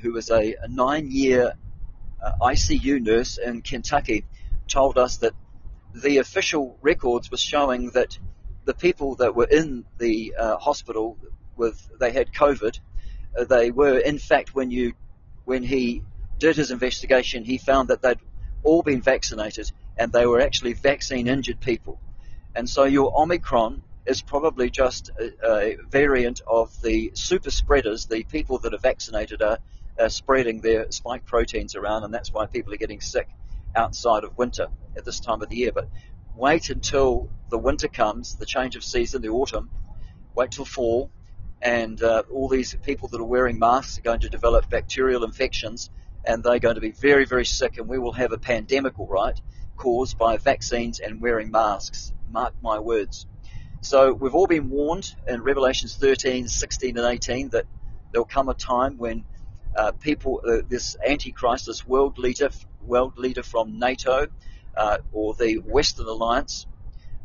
who 0.00 0.12
was 0.12 0.30
a, 0.30 0.54
a 0.62 0.68
nine-year 0.68 1.52
ICU 2.40 3.02
nurse 3.02 3.38
in 3.38 3.62
Kentucky, 3.62 4.24
told 4.68 4.96
us 4.96 5.16
that 5.18 5.34
the 5.94 6.18
official 6.18 6.78
records 6.80 7.30
were 7.30 7.36
showing 7.36 7.90
that 7.90 8.16
the 8.64 8.74
people 8.74 9.16
that 9.16 9.34
were 9.34 9.50
in 9.50 9.84
the 9.98 10.34
uh, 10.38 10.56
hospital 10.56 11.18
with 11.56 11.76
they 11.98 12.12
had 12.12 12.32
COVID, 12.32 12.78
uh, 13.38 13.44
they 13.44 13.70
were 13.70 13.98
in 13.98 14.18
fact 14.18 14.54
when 14.54 14.70
you 14.70 14.92
when 15.44 15.62
he 15.62 16.02
did 16.38 16.56
his 16.56 16.70
investigation, 16.70 17.44
he 17.44 17.58
found 17.58 17.88
that 17.88 18.02
they'd 18.02 18.20
all 18.62 18.82
been 18.82 19.02
vaccinated 19.02 19.70
and 20.00 20.10
they 20.12 20.24
were 20.24 20.40
actually 20.40 20.72
vaccine 20.72 21.28
injured 21.28 21.60
people. 21.60 22.00
And 22.54 22.68
so 22.68 22.84
your 22.84 23.12
Omicron 23.20 23.82
is 24.06 24.22
probably 24.22 24.70
just 24.70 25.10
a, 25.10 25.32
a 25.46 25.76
variant 25.90 26.40
of 26.46 26.80
the 26.80 27.12
super 27.12 27.50
spreaders, 27.50 28.06
the 28.06 28.24
people 28.24 28.58
that 28.60 28.72
are 28.72 28.78
vaccinated 28.78 29.42
are, 29.42 29.58
are 29.98 30.08
spreading 30.08 30.62
their 30.62 30.90
spike 30.90 31.26
proteins 31.26 31.76
around, 31.76 32.04
and 32.04 32.14
that's 32.14 32.32
why 32.32 32.46
people 32.46 32.72
are 32.72 32.78
getting 32.78 33.02
sick 33.02 33.28
outside 33.76 34.24
of 34.24 34.36
winter 34.38 34.68
at 34.96 35.04
this 35.04 35.20
time 35.20 35.42
of 35.42 35.50
the 35.50 35.56
year. 35.56 35.70
But 35.70 35.88
wait 36.34 36.70
until 36.70 37.28
the 37.50 37.58
winter 37.58 37.88
comes, 37.88 38.36
the 38.36 38.46
change 38.46 38.76
of 38.76 38.82
season, 38.82 39.20
the 39.20 39.28
autumn, 39.28 39.68
wait 40.34 40.52
till 40.52 40.64
fall, 40.64 41.10
and 41.60 42.02
uh, 42.02 42.22
all 42.32 42.48
these 42.48 42.74
people 42.82 43.08
that 43.08 43.20
are 43.20 43.24
wearing 43.24 43.58
masks 43.58 43.98
are 43.98 44.02
going 44.02 44.20
to 44.20 44.30
develop 44.30 44.70
bacterial 44.70 45.24
infections, 45.24 45.90
and 46.24 46.42
they're 46.42 46.58
going 46.58 46.76
to 46.76 46.80
be 46.80 46.92
very, 46.92 47.26
very 47.26 47.44
sick, 47.44 47.76
and 47.76 47.86
we 47.86 47.98
will 47.98 48.12
have 48.12 48.32
a 48.32 48.38
pandemic, 48.38 48.98
all 48.98 49.06
right, 49.06 49.38
caused 49.80 50.18
by 50.18 50.36
vaccines 50.36 51.00
and 51.00 51.22
wearing 51.22 51.50
masks. 51.50 52.12
Mark 52.30 52.52
my 52.62 52.78
words. 52.78 53.26
So 53.80 54.12
we've 54.12 54.34
all 54.34 54.46
been 54.46 54.68
warned 54.68 55.10
in 55.26 55.42
Revelations 55.42 55.96
13, 55.96 56.48
16, 56.48 56.98
and 56.98 57.06
18 57.06 57.48
that 57.48 57.64
there'll 58.12 58.26
come 58.26 58.50
a 58.50 58.54
time 58.54 58.98
when 58.98 59.24
uh, 59.74 59.92
people, 59.92 60.42
uh, 60.46 60.58
this 60.68 60.96
Antichrist, 61.04 61.64
this 61.64 61.86
world 61.86 62.18
leader, 62.18 62.50
world 62.86 63.14
leader 63.16 63.42
from 63.42 63.78
NATO, 63.78 64.26
uh, 64.76 64.98
or 65.12 65.32
the 65.34 65.54
Western 65.56 66.06
Alliance, 66.06 66.66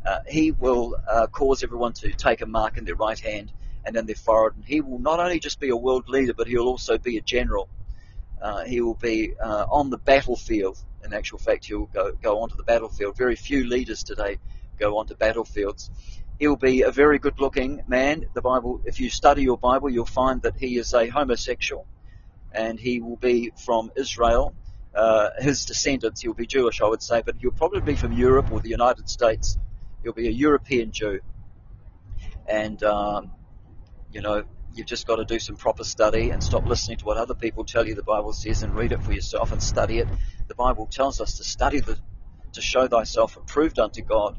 uh, 0.06 0.18
he 0.26 0.52
will 0.52 0.96
uh, 1.10 1.26
cause 1.26 1.62
everyone 1.62 1.92
to 1.92 2.10
take 2.12 2.40
a 2.40 2.46
mark 2.46 2.78
in 2.78 2.86
their 2.86 2.94
right 2.94 3.20
hand 3.20 3.52
and 3.84 3.96
in 3.96 4.06
their 4.06 4.14
forehead. 4.14 4.56
And 4.56 4.64
he 4.64 4.80
will 4.80 4.98
not 4.98 5.20
only 5.20 5.40
just 5.40 5.60
be 5.60 5.68
a 5.68 5.76
world 5.76 6.08
leader, 6.08 6.32
but 6.32 6.46
he'll 6.46 6.68
also 6.68 6.96
be 6.96 7.18
a 7.18 7.22
general. 7.22 7.68
Uh, 8.40 8.64
he 8.64 8.80
will 8.80 8.94
be 8.94 9.32
uh, 9.42 9.66
on 9.70 9.90
the 9.90 9.98
battlefield. 9.98 10.78
In 11.04 11.14
actual 11.14 11.38
fact, 11.38 11.66
he'll 11.66 11.86
go, 11.86 12.12
go 12.12 12.40
onto 12.40 12.56
the 12.56 12.64
battlefield. 12.64 13.16
Very 13.16 13.36
few 13.36 13.64
leaders 13.64 14.02
today 14.02 14.38
go 14.78 14.98
onto 14.98 15.14
battlefields. 15.14 15.90
He'll 16.38 16.56
be 16.56 16.82
a 16.82 16.90
very 16.90 17.18
good 17.18 17.40
looking 17.40 17.82
man. 17.88 18.26
The 18.34 18.42
Bible, 18.42 18.82
if 18.84 19.00
you 19.00 19.08
study 19.08 19.42
your 19.42 19.56
Bible, 19.56 19.88
you'll 19.88 20.04
find 20.04 20.42
that 20.42 20.56
he 20.58 20.76
is 20.76 20.92
a 20.92 21.08
homosexual 21.08 21.86
and 22.52 22.78
he 22.78 23.00
will 23.00 23.16
be 23.16 23.52
from 23.56 23.90
Israel 23.96 24.54
uh, 24.96 25.30
his 25.38 25.66
descendants. 25.66 26.22
He'll 26.22 26.34
be 26.34 26.46
Jewish, 26.46 26.80
I 26.80 26.86
would 26.88 27.02
say, 27.02 27.22
but 27.24 27.36
he'll 27.38 27.50
probably 27.50 27.82
be 27.82 27.94
from 27.94 28.12
Europe 28.12 28.50
or 28.50 28.60
the 28.60 28.70
United 28.70 29.08
States. 29.08 29.58
He'll 30.02 30.14
be 30.14 30.28
a 30.28 30.32
European 30.32 30.90
Jew. 30.90 31.20
And, 32.48 32.82
um, 32.82 33.32
you 34.10 34.22
know, 34.22 34.44
you've 34.76 34.86
just 34.86 35.06
got 35.06 35.16
to 35.16 35.24
do 35.24 35.38
some 35.38 35.56
proper 35.56 35.84
study 35.84 36.30
and 36.30 36.42
stop 36.42 36.66
listening 36.66 36.98
to 36.98 37.04
what 37.06 37.16
other 37.16 37.34
people 37.34 37.64
tell 37.64 37.86
you 37.86 37.94
the 37.94 38.02
Bible 38.02 38.32
says 38.32 38.62
and 38.62 38.74
read 38.74 38.92
it 38.92 39.02
for 39.02 39.12
yourself 39.12 39.52
and 39.52 39.62
study 39.62 39.98
it. 39.98 40.08
The 40.48 40.54
Bible 40.54 40.86
tells 40.86 41.20
us 41.20 41.38
to 41.38 41.44
study 41.44 41.80
the, 41.80 41.98
to 42.52 42.60
show 42.60 42.86
thyself 42.86 43.36
approved 43.36 43.78
unto 43.78 44.02
God. 44.02 44.36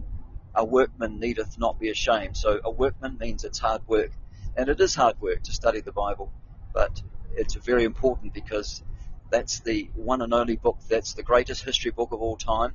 A 0.54 0.64
workman 0.64 1.20
needeth 1.20 1.58
not 1.58 1.80
be 1.80 1.90
ashamed. 1.90 2.38
So 2.38 2.60
a 2.64 2.70
workman 2.70 3.18
means 3.20 3.44
it's 3.44 3.60
hard 3.60 3.82
work. 3.88 4.12
And 4.56 4.70
it 4.70 4.80
is 4.80 4.96
hard 4.96 5.20
work 5.20 5.44
to 5.44 5.52
study 5.52 5.82
the 5.82 5.92
Bible, 5.92 6.32
but 6.74 7.02
it's 7.36 7.56
very 7.56 7.84
important 7.84 8.34
because 8.34 8.84
that's 9.30 9.60
the 9.60 9.90
one 9.96 10.22
and 10.22 10.34
only 10.34 10.56
book 10.56 10.78
that's 10.90 11.14
the 11.14 11.24
greatest 11.24 11.64
history 11.64 11.92
book 11.92 12.12
of 12.12 12.22
all 12.22 12.38
time, 12.38 12.74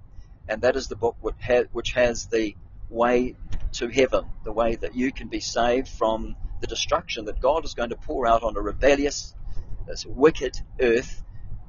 and 0.48 0.62
that 0.62 0.76
is 0.76 0.88
the 0.88 0.96
book 0.96 1.16
which, 1.20 1.34
ha- 1.44 1.64
which 1.72 1.92
has 1.92 2.26
the 2.26 2.56
way 2.88 3.34
to 3.72 3.88
heaven, 3.88 4.26
the 4.44 4.52
way 4.52 4.76
that 4.76 4.94
you 4.94 5.10
can 5.10 5.28
be 5.28 5.40
saved 5.40 5.88
from 5.88 6.36
the 6.62 6.68
destruction 6.68 7.26
that 7.26 7.40
God 7.40 7.64
is 7.64 7.74
going 7.74 7.90
to 7.90 7.96
pour 7.96 8.26
out 8.26 8.44
on 8.44 8.56
a 8.56 8.60
rebellious, 8.60 9.34
this 9.86 10.06
wicked 10.06 10.58
earth 10.80 11.22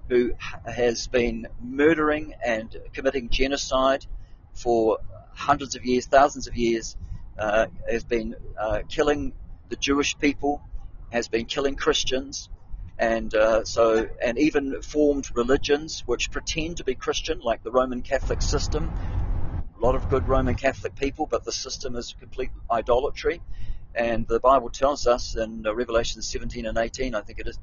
who 0.08 0.34
has 0.66 1.08
been 1.08 1.48
murdering 1.60 2.36
and 2.46 2.78
committing 2.94 3.30
genocide 3.30 4.06
for 4.54 5.00
hundreds 5.34 5.76
of 5.76 5.84
years, 5.84 6.06
thousands 6.06 6.48
of 6.48 6.56
years, 6.56 6.96
uh, 7.40 7.66
has 7.90 8.04
been 8.04 8.36
uh, 8.58 8.82
killing 8.88 9.34
the 9.70 9.76
Jewish 9.76 10.16
people, 10.20 10.62
has 11.12 11.28
been 11.28 11.46
killing 11.46 11.76
Christians, 11.76 12.50
and 13.00 13.34
uh, 13.34 13.64
so 13.64 14.08
and 14.24 14.38
even 14.38 14.84
formed 14.84 15.28
religions 15.36 16.04
which 16.06 16.30
pretend 16.30 16.78
to 16.78 16.84
be 16.84 16.94
Christian, 16.94 17.40
like 17.40 17.64
the 17.64 17.72
Roman 17.72 18.04
Catholic 18.04 18.44
system. 18.44 18.94
A 19.76 19.84
lot 19.84 19.96
of 19.96 20.08
good 20.08 20.28
Roman 20.28 20.54
Catholic 20.54 20.96
people, 20.96 21.26
but 21.26 21.44
the 21.44 21.52
system 21.52 21.96
is 21.96 22.16
complete 22.20 22.52
idolatry. 22.70 23.42
And 23.96 24.28
the 24.28 24.40
Bible 24.40 24.70
tells 24.70 25.06
us 25.06 25.36
in 25.36 25.66
uh, 25.68 25.74
Revelation 25.74 26.22
17 26.22 26.66
and 26.66 26.78
18, 26.78 27.14
I 27.14 27.22
think 27.22 27.40
it 27.40 27.48
is, 27.48 27.60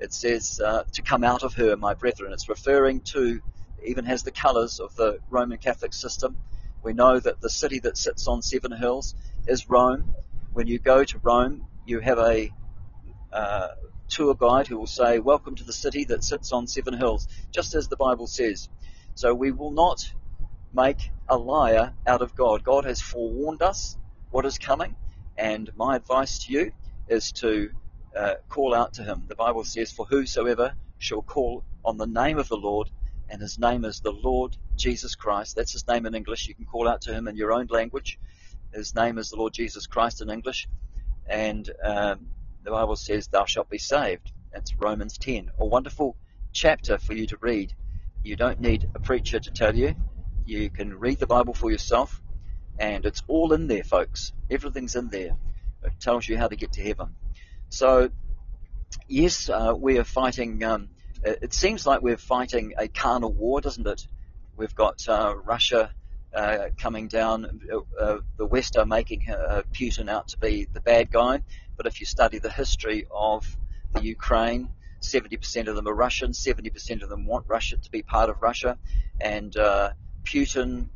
it 0.00 0.12
says 0.12 0.60
uh, 0.64 0.84
to 0.92 1.02
come 1.02 1.22
out 1.22 1.42
of 1.42 1.54
her, 1.54 1.76
my 1.76 1.94
brethren. 1.94 2.32
It's 2.32 2.48
referring 2.48 3.00
to, 3.12 3.40
even 3.84 4.06
has 4.06 4.22
the 4.22 4.30
colours 4.30 4.80
of 4.80 4.94
the 4.96 5.18
Roman 5.28 5.58
Catholic 5.58 5.92
system. 5.92 6.36
We 6.82 6.92
know 6.92 7.18
that 7.20 7.40
the 7.40 7.50
city 7.50 7.80
that 7.80 7.98
sits 7.98 8.26
on 8.26 8.42
seven 8.42 8.72
hills 8.72 9.14
is 9.46 9.68
Rome. 9.68 10.14
When 10.52 10.66
you 10.66 10.78
go 10.78 11.04
to 11.04 11.18
Rome, 11.22 11.64
you 11.84 12.00
have 12.00 12.18
a 12.18 12.50
uh, 13.32 13.68
tour 14.08 14.34
guide 14.34 14.66
who 14.66 14.78
will 14.78 14.86
say, 14.86 15.18
Welcome 15.18 15.56
to 15.56 15.64
the 15.64 15.72
city 15.72 16.04
that 16.04 16.24
sits 16.24 16.52
on 16.52 16.66
seven 16.66 16.94
hills, 16.94 17.28
just 17.50 17.74
as 17.74 17.88
the 17.88 17.96
Bible 17.96 18.26
says. 18.26 18.68
So 19.14 19.34
we 19.34 19.50
will 19.50 19.72
not 19.72 20.12
make 20.72 21.10
a 21.28 21.36
liar 21.36 21.92
out 22.06 22.22
of 22.22 22.34
God. 22.34 22.64
God 22.64 22.84
has 22.84 23.00
forewarned 23.00 23.62
us 23.62 23.96
what 24.30 24.46
is 24.46 24.58
coming, 24.58 24.96
and 25.38 25.70
my 25.76 25.96
advice 25.96 26.38
to 26.46 26.52
you 26.52 26.72
is 27.08 27.32
to 27.32 27.70
uh, 28.16 28.34
call 28.48 28.74
out 28.74 28.94
to 28.94 29.02
him. 29.02 29.24
The 29.28 29.34
Bible 29.34 29.64
says, 29.64 29.92
For 29.92 30.06
whosoever 30.06 30.74
shall 30.98 31.22
call 31.22 31.64
on 31.84 31.98
the 31.98 32.06
name 32.06 32.38
of 32.38 32.48
the 32.48 32.56
Lord, 32.56 32.90
and 33.28 33.40
his 33.40 33.58
name 33.58 33.84
is 33.84 34.00
the 34.00 34.12
Lord 34.12 34.56
Jesus 34.76 35.14
Christ. 35.14 35.56
That's 35.56 35.72
his 35.72 35.86
name 35.86 36.06
in 36.06 36.14
English. 36.14 36.48
You 36.48 36.54
can 36.54 36.64
call 36.64 36.88
out 36.88 37.02
to 37.02 37.12
him 37.12 37.28
in 37.28 37.36
your 37.36 37.52
own 37.52 37.66
language. 37.70 38.18
His 38.72 38.94
name 38.94 39.18
is 39.18 39.30
the 39.30 39.36
Lord 39.36 39.52
Jesus 39.52 39.86
Christ 39.86 40.22
in 40.22 40.30
English. 40.30 40.68
And 41.26 41.70
um, 41.82 42.26
the 42.62 42.70
Bible 42.70 42.96
says, 42.96 43.28
Thou 43.28 43.44
shalt 43.44 43.70
be 43.70 43.78
saved. 43.78 44.32
That's 44.52 44.74
Romans 44.76 45.18
10. 45.18 45.50
A 45.58 45.66
wonderful 45.66 46.16
chapter 46.52 46.98
for 46.98 47.14
you 47.14 47.26
to 47.26 47.36
read. 47.40 47.74
You 48.22 48.36
don't 48.36 48.60
need 48.60 48.88
a 48.94 48.98
preacher 48.98 49.38
to 49.38 49.50
tell 49.50 49.74
you. 49.76 49.94
You 50.44 50.70
can 50.70 50.98
read 50.98 51.18
the 51.18 51.26
Bible 51.26 51.54
for 51.54 51.70
yourself, 51.70 52.20
and 52.78 53.04
it's 53.06 53.22
all 53.28 53.52
in 53.52 53.66
there, 53.66 53.84
folks. 53.84 54.32
Everything's 54.50 54.96
in 54.96 55.08
there. 55.08 55.36
It 55.82 55.92
tells 56.00 56.28
you 56.28 56.36
how 56.36 56.48
to 56.48 56.56
get 56.56 56.72
to 56.72 56.82
heaven. 56.82 57.14
So, 57.68 58.10
yes, 59.08 59.48
uh, 59.48 59.74
we 59.76 59.98
are 59.98 60.04
fighting. 60.04 60.62
Um, 60.64 60.88
it 61.22 61.52
seems 61.52 61.86
like 61.86 62.02
we're 62.02 62.16
fighting 62.16 62.74
a 62.78 62.88
carnal 62.88 63.32
war, 63.32 63.60
doesn't 63.60 63.86
it? 63.86 64.06
We've 64.56 64.74
got 64.74 65.08
uh, 65.08 65.34
Russia 65.44 65.90
uh, 66.34 66.68
coming 66.78 67.08
down. 67.08 67.60
Uh, 67.98 68.18
the 68.36 68.46
West 68.46 68.76
are 68.76 68.86
making 68.86 69.30
uh, 69.30 69.62
Putin 69.72 70.08
out 70.08 70.28
to 70.28 70.38
be 70.38 70.66
the 70.72 70.80
bad 70.80 71.10
guy. 71.10 71.42
But 71.76 71.86
if 71.86 72.00
you 72.00 72.06
study 72.06 72.38
the 72.38 72.50
history 72.50 73.06
of 73.10 73.56
the 73.92 74.02
Ukraine, 74.02 74.68
70% 75.00 75.68
of 75.68 75.76
them 75.76 75.86
are 75.86 75.94
Russian, 75.94 76.32
70% 76.32 77.02
of 77.02 77.08
them 77.08 77.26
want 77.26 77.46
Russia 77.48 77.76
to 77.76 77.90
be 77.90 78.02
part 78.02 78.30
of 78.30 78.40
Russia, 78.40 78.78
and 79.20 79.56
uh, 79.56 79.90
Putin 80.24 80.88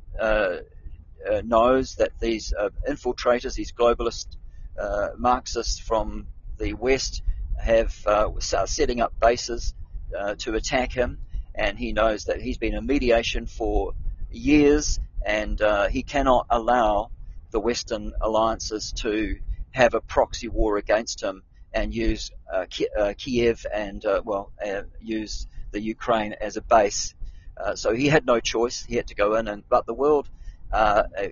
uh, 1.31 1.40
uh, 1.40 1.43
knows 1.45 1.97
that 1.97 2.12
these 2.21 2.53
uh, 2.59 2.71
infiltrators, 2.88 3.55
these 3.55 3.73
globalist 3.73 4.37
uh, 4.79 5.09
Marxists 5.16 5.79
from 5.79 6.27
the 6.59 6.75
West 6.75 7.23
have 7.59 7.95
uh, 8.07 8.31
setting 8.40 9.01
up 9.01 9.12
bases 9.21 9.75
uh, 10.19 10.35
to 10.38 10.55
attack 10.55 10.93
him, 10.93 11.19
and 11.55 11.79
he 11.79 11.93
knows 11.93 12.25
that 12.25 12.40
he's 12.40 12.59
been 12.59 12.75
in 12.75 12.87
mediation 12.87 13.47
for 13.47 13.93
years, 14.31 14.99
and 15.25 15.61
uh, 15.61 15.88
he 15.88 16.03
cannot 16.03 16.47
allow 16.51 17.11
the 17.51 17.61
Western 17.61 18.12
alliances 18.21 18.93
to 18.93 19.38
have 19.73 19.95
a 19.95 20.01
proxy 20.01 20.49
war 20.49 20.79
against 20.79 21.23
him 21.23 21.43
and 21.73 21.95
use 21.95 22.31
uh, 22.53 22.64
uh, 22.99 23.12
Kiev 23.16 23.64
and 23.73 24.05
uh, 24.05 24.23
well 24.25 24.53
use 25.01 25.47
the 25.71 25.81
Ukraine 25.81 26.33
as 26.33 26.57
a 26.57 26.62
base. 26.62 27.14
so 27.75 27.93
he 27.93 28.09
had 28.09 28.27
no 28.27 28.40
choice; 28.40 28.85
he 28.85 28.97
had 28.97 29.09
to 29.09 29.14
go 29.14 29.37
in. 29.37 29.47
And 29.47 29.62
but 29.69 29.87
the 29.87 29.95
world, 29.95 30.29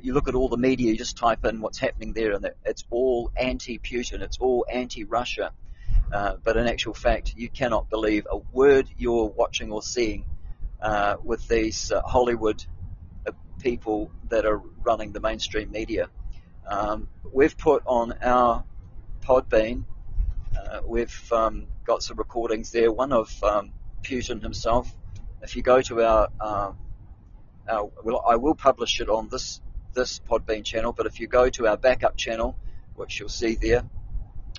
you 0.03 0.15
look 0.15 0.29
at 0.29 0.35
all 0.35 0.49
the 0.49 0.57
media, 0.57 0.91
you 0.91 0.97
just 0.97 1.17
type 1.17 1.45
in 1.45 1.61
what's 1.61 1.79
happening 1.79 2.13
there, 2.13 2.33
and 2.33 2.51
it's 2.65 2.85
all 2.91 3.31
anti-Putin, 3.37 4.21
it's 4.23 4.39
all 4.39 4.67
anti-Russia. 4.71 5.53
Uh, 6.13 6.37
but 6.43 6.57
in 6.57 6.67
actual 6.67 6.95
fact, 6.95 7.35
you 7.37 7.49
cannot 7.49 7.91
believe 7.91 8.27
a 8.31 8.39
word 8.53 8.89
you're 8.97 9.27
watching 9.27 9.71
or 9.71 9.83
seeing 9.83 10.25
uh, 10.81 11.17
with 11.23 11.47
these 11.49 11.93
uh, 11.93 12.01
Hollywood 12.03 12.65
people 13.59 14.11
that 14.29 14.47
are 14.47 14.59
running 14.83 15.13
the 15.13 15.21
mainstream 15.21 15.71
media. 15.71 16.09
Um, 16.67 17.09
we've 17.33 17.57
put 17.57 17.83
on 17.87 18.15
our 18.23 18.65
Podbean, 19.23 19.85
uh, 20.57 20.81
we've 20.87 21.33
um, 21.33 21.67
got 21.85 22.03
some 22.03 22.17
recordings 22.17 22.71
there, 22.73 22.91
one 22.91 23.13
of 23.13 23.43
um, 23.43 23.73
Putin 24.03 24.43
himself. 24.43 24.91
If 25.43 25.57
you 25.57 25.63
go 25.63 25.83
to 25.83 26.03
our, 26.03 26.29
uh, 27.69 27.85
well, 28.03 28.23
I 28.27 28.37
will 28.37 28.55
publish 28.55 29.01
it 29.01 29.09
on 29.09 29.29
this 29.29 29.61
this 29.95 30.21
Podbean 30.21 30.65
channel, 30.65 30.93
but 30.93 31.07
if 31.07 31.19
you 31.21 31.27
go 31.27 31.49
to 31.51 31.67
our 31.67 31.77
backup 31.77 32.17
channel, 32.17 32.57
which 32.95 33.19
you'll 33.19 33.29
see 33.29 33.57
there, 33.57 33.83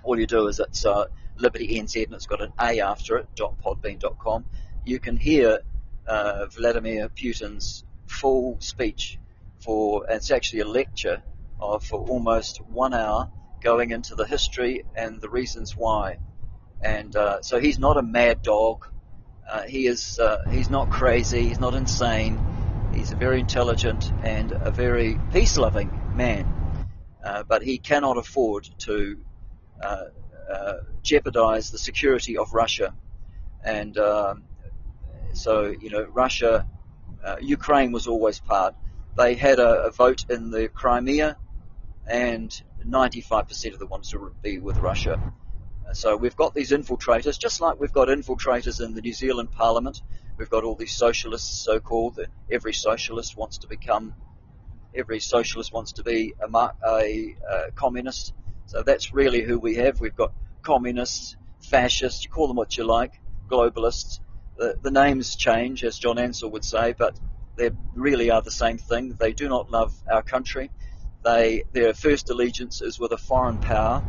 all 0.03 0.19
you 0.19 0.27
do 0.27 0.47
is 0.47 0.59
it's 0.59 0.85
uh, 0.85 1.05
Liberty 1.37 1.79
NZ 1.79 2.05
and 2.05 2.13
it's 2.13 2.25
got 2.25 2.41
an 2.41 2.51
A 2.59 2.81
after 2.81 3.17
it, 3.17 3.27
.podbean.com. 3.35 4.45
You 4.85 4.99
can 4.99 5.17
hear 5.17 5.59
uh, 6.07 6.45
Vladimir 6.47 7.09
Putin's 7.09 7.83
full 8.07 8.57
speech 8.59 9.17
for, 9.59 10.05
it's 10.09 10.31
actually 10.31 10.61
a 10.61 10.67
lecture 10.67 11.21
of, 11.59 11.85
for 11.85 11.99
almost 12.09 12.61
one 12.65 12.93
hour 12.93 13.29
going 13.61 13.91
into 13.91 14.15
the 14.15 14.25
history 14.25 14.83
and 14.95 15.21
the 15.21 15.29
reasons 15.29 15.75
why. 15.75 16.17
And 16.81 17.15
uh, 17.15 17.41
so 17.41 17.59
he's 17.59 17.77
not 17.77 17.97
a 17.97 18.01
mad 18.01 18.41
dog. 18.41 18.87
Uh, 19.49 19.63
he 19.63 19.87
is. 19.87 20.19
Uh, 20.19 20.45
he's 20.49 20.69
not 20.69 20.91
crazy. 20.91 21.41
He's 21.47 21.59
not 21.59 21.73
insane. 21.73 22.39
He's 22.99 23.13
a 23.13 23.15
very 23.15 23.39
intelligent 23.39 24.11
and 24.23 24.51
a 24.51 24.71
very 24.71 25.17
peace-loving 25.31 25.89
man. 26.15 26.85
Uh, 27.23 27.43
but 27.43 27.63
he 27.63 27.77
cannot 27.77 28.17
afford 28.17 28.69
to 28.79 29.17
uh, 29.81 30.03
uh, 30.51 30.73
jeopardize 31.01 31.71
the 31.71 31.77
security 31.77 32.37
of 32.37 32.53
Russia. 32.53 32.93
And 33.63 33.97
um, 33.97 34.43
so, 35.31 35.73
you 35.79 35.89
know, 35.89 36.07
Russia, 36.11 36.67
Ukraine 37.39 37.93
was 37.93 38.05
always 38.05 38.41
part. 38.41 38.75
They 39.17 39.35
had 39.35 39.59
a, 39.59 39.83
a 39.83 39.91
vote 39.91 40.25
in 40.29 40.51
the 40.51 40.67
Crimea 40.67 41.37
and 42.05 42.61
95% 42.85 43.71
of 43.71 43.79
them 43.79 43.87
want 43.87 44.09
to 44.09 44.35
be 44.41 44.59
with 44.59 44.77
Russia. 44.79 45.21
Uh, 45.87 45.93
so 45.93 46.17
we've 46.17 46.35
got 46.35 46.53
these 46.53 46.71
infiltrators, 46.71 47.39
just 47.39 47.61
like 47.61 47.79
we've 47.79 47.93
got 47.93 48.09
infiltrators 48.09 48.83
in 48.83 48.93
the 48.93 49.01
New 49.01 49.13
Zealand 49.13 49.51
Parliament. 49.51 50.01
We've 50.39 50.49
got 50.49 50.63
all 50.63 50.75
these 50.75 50.95
socialists, 50.95 51.65
so-called. 51.65 52.17
Every 52.49 52.71
socialist 52.71 53.35
wants 53.35 53.57
to 53.57 53.67
become, 53.67 54.15
every 54.95 55.19
socialist 55.19 55.73
wants 55.73 55.91
to 55.93 56.03
be 56.03 56.33
a, 56.39 56.47
a, 56.87 57.35
a 57.51 57.71
communist. 57.75 58.33
So 58.67 58.81
that's 58.81 59.13
really 59.13 59.41
who 59.41 59.59
we 59.59 59.75
have. 59.75 59.99
We've 59.99 60.15
got 60.15 60.31
communists, 60.61 61.35
fascists, 61.59 62.23
you 62.23 62.31
call 62.31 62.47
them 62.47 62.55
what 62.55 62.77
you 62.77 62.85
like, 62.85 63.19
globalists. 63.49 64.21
The, 64.55 64.77
the 64.81 64.91
names 64.91 65.35
change, 65.35 65.83
as 65.83 65.99
John 65.99 66.17
Ansell 66.17 66.51
would 66.51 66.63
say, 66.63 66.95
but 66.97 67.19
they 67.57 67.71
really 67.93 68.31
are 68.31 68.41
the 68.41 68.49
same 68.49 68.77
thing. 68.77 69.17
They 69.19 69.33
do 69.33 69.49
not 69.49 69.69
love 69.69 69.93
our 70.09 70.21
country. 70.21 70.71
They, 71.21 71.65
their 71.73 71.93
first 71.93 72.29
allegiance 72.29 72.81
is 72.81 72.97
with 72.97 73.11
a 73.11 73.17
foreign 73.17 73.57
power, 73.57 74.01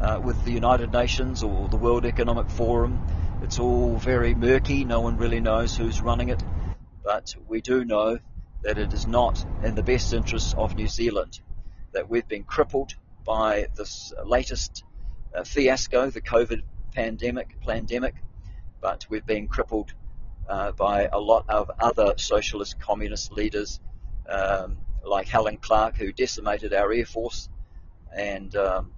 uh, 0.00 0.20
with 0.20 0.44
the 0.44 0.50
United 0.50 0.92
Nations 0.92 1.44
or 1.44 1.68
the 1.68 1.76
World 1.76 2.04
Economic 2.04 2.50
Forum. 2.50 3.06
It's 3.42 3.58
all 3.58 3.96
very 3.96 4.34
murky. 4.34 4.84
No 4.84 5.00
one 5.00 5.16
really 5.18 5.40
knows 5.40 5.76
who's 5.76 6.00
running 6.00 6.30
it. 6.30 6.42
But 7.04 7.34
we 7.46 7.60
do 7.60 7.84
know 7.84 8.18
that 8.62 8.78
it 8.78 8.92
is 8.92 9.06
not 9.06 9.44
in 9.62 9.74
the 9.74 9.82
best 9.82 10.12
interests 10.12 10.54
of 10.54 10.74
New 10.74 10.88
Zealand. 10.88 11.40
That 11.92 12.08
we've 12.08 12.26
been 12.26 12.44
crippled 12.44 12.94
by 13.24 13.68
this 13.76 14.12
latest 14.24 14.84
uh, 15.34 15.44
fiasco, 15.44 16.10
the 16.10 16.20
COVID 16.20 16.62
pandemic, 16.94 17.60
pandemic, 17.60 18.14
but 18.80 19.06
we've 19.08 19.26
been 19.26 19.48
crippled 19.48 19.92
uh, 20.48 20.72
by 20.72 21.08
a 21.12 21.18
lot 21.18 21.44
of 21.48 21.70
other 21.78 22.14
socialist 22.16 22.80
communist 22.80 23.32
leaders 23.32 23.80
um, 24.28 24.78
like 25.04 25.28
Helen 25.28 25.58
Clark, 25.58 25.96
who 25.96 26.12
decimated 26.12 26.72
our 26.72 26.92
air 26.92 27.06
force, 27.06 27.48
and 28.16 28.54
um, 28.56 28.92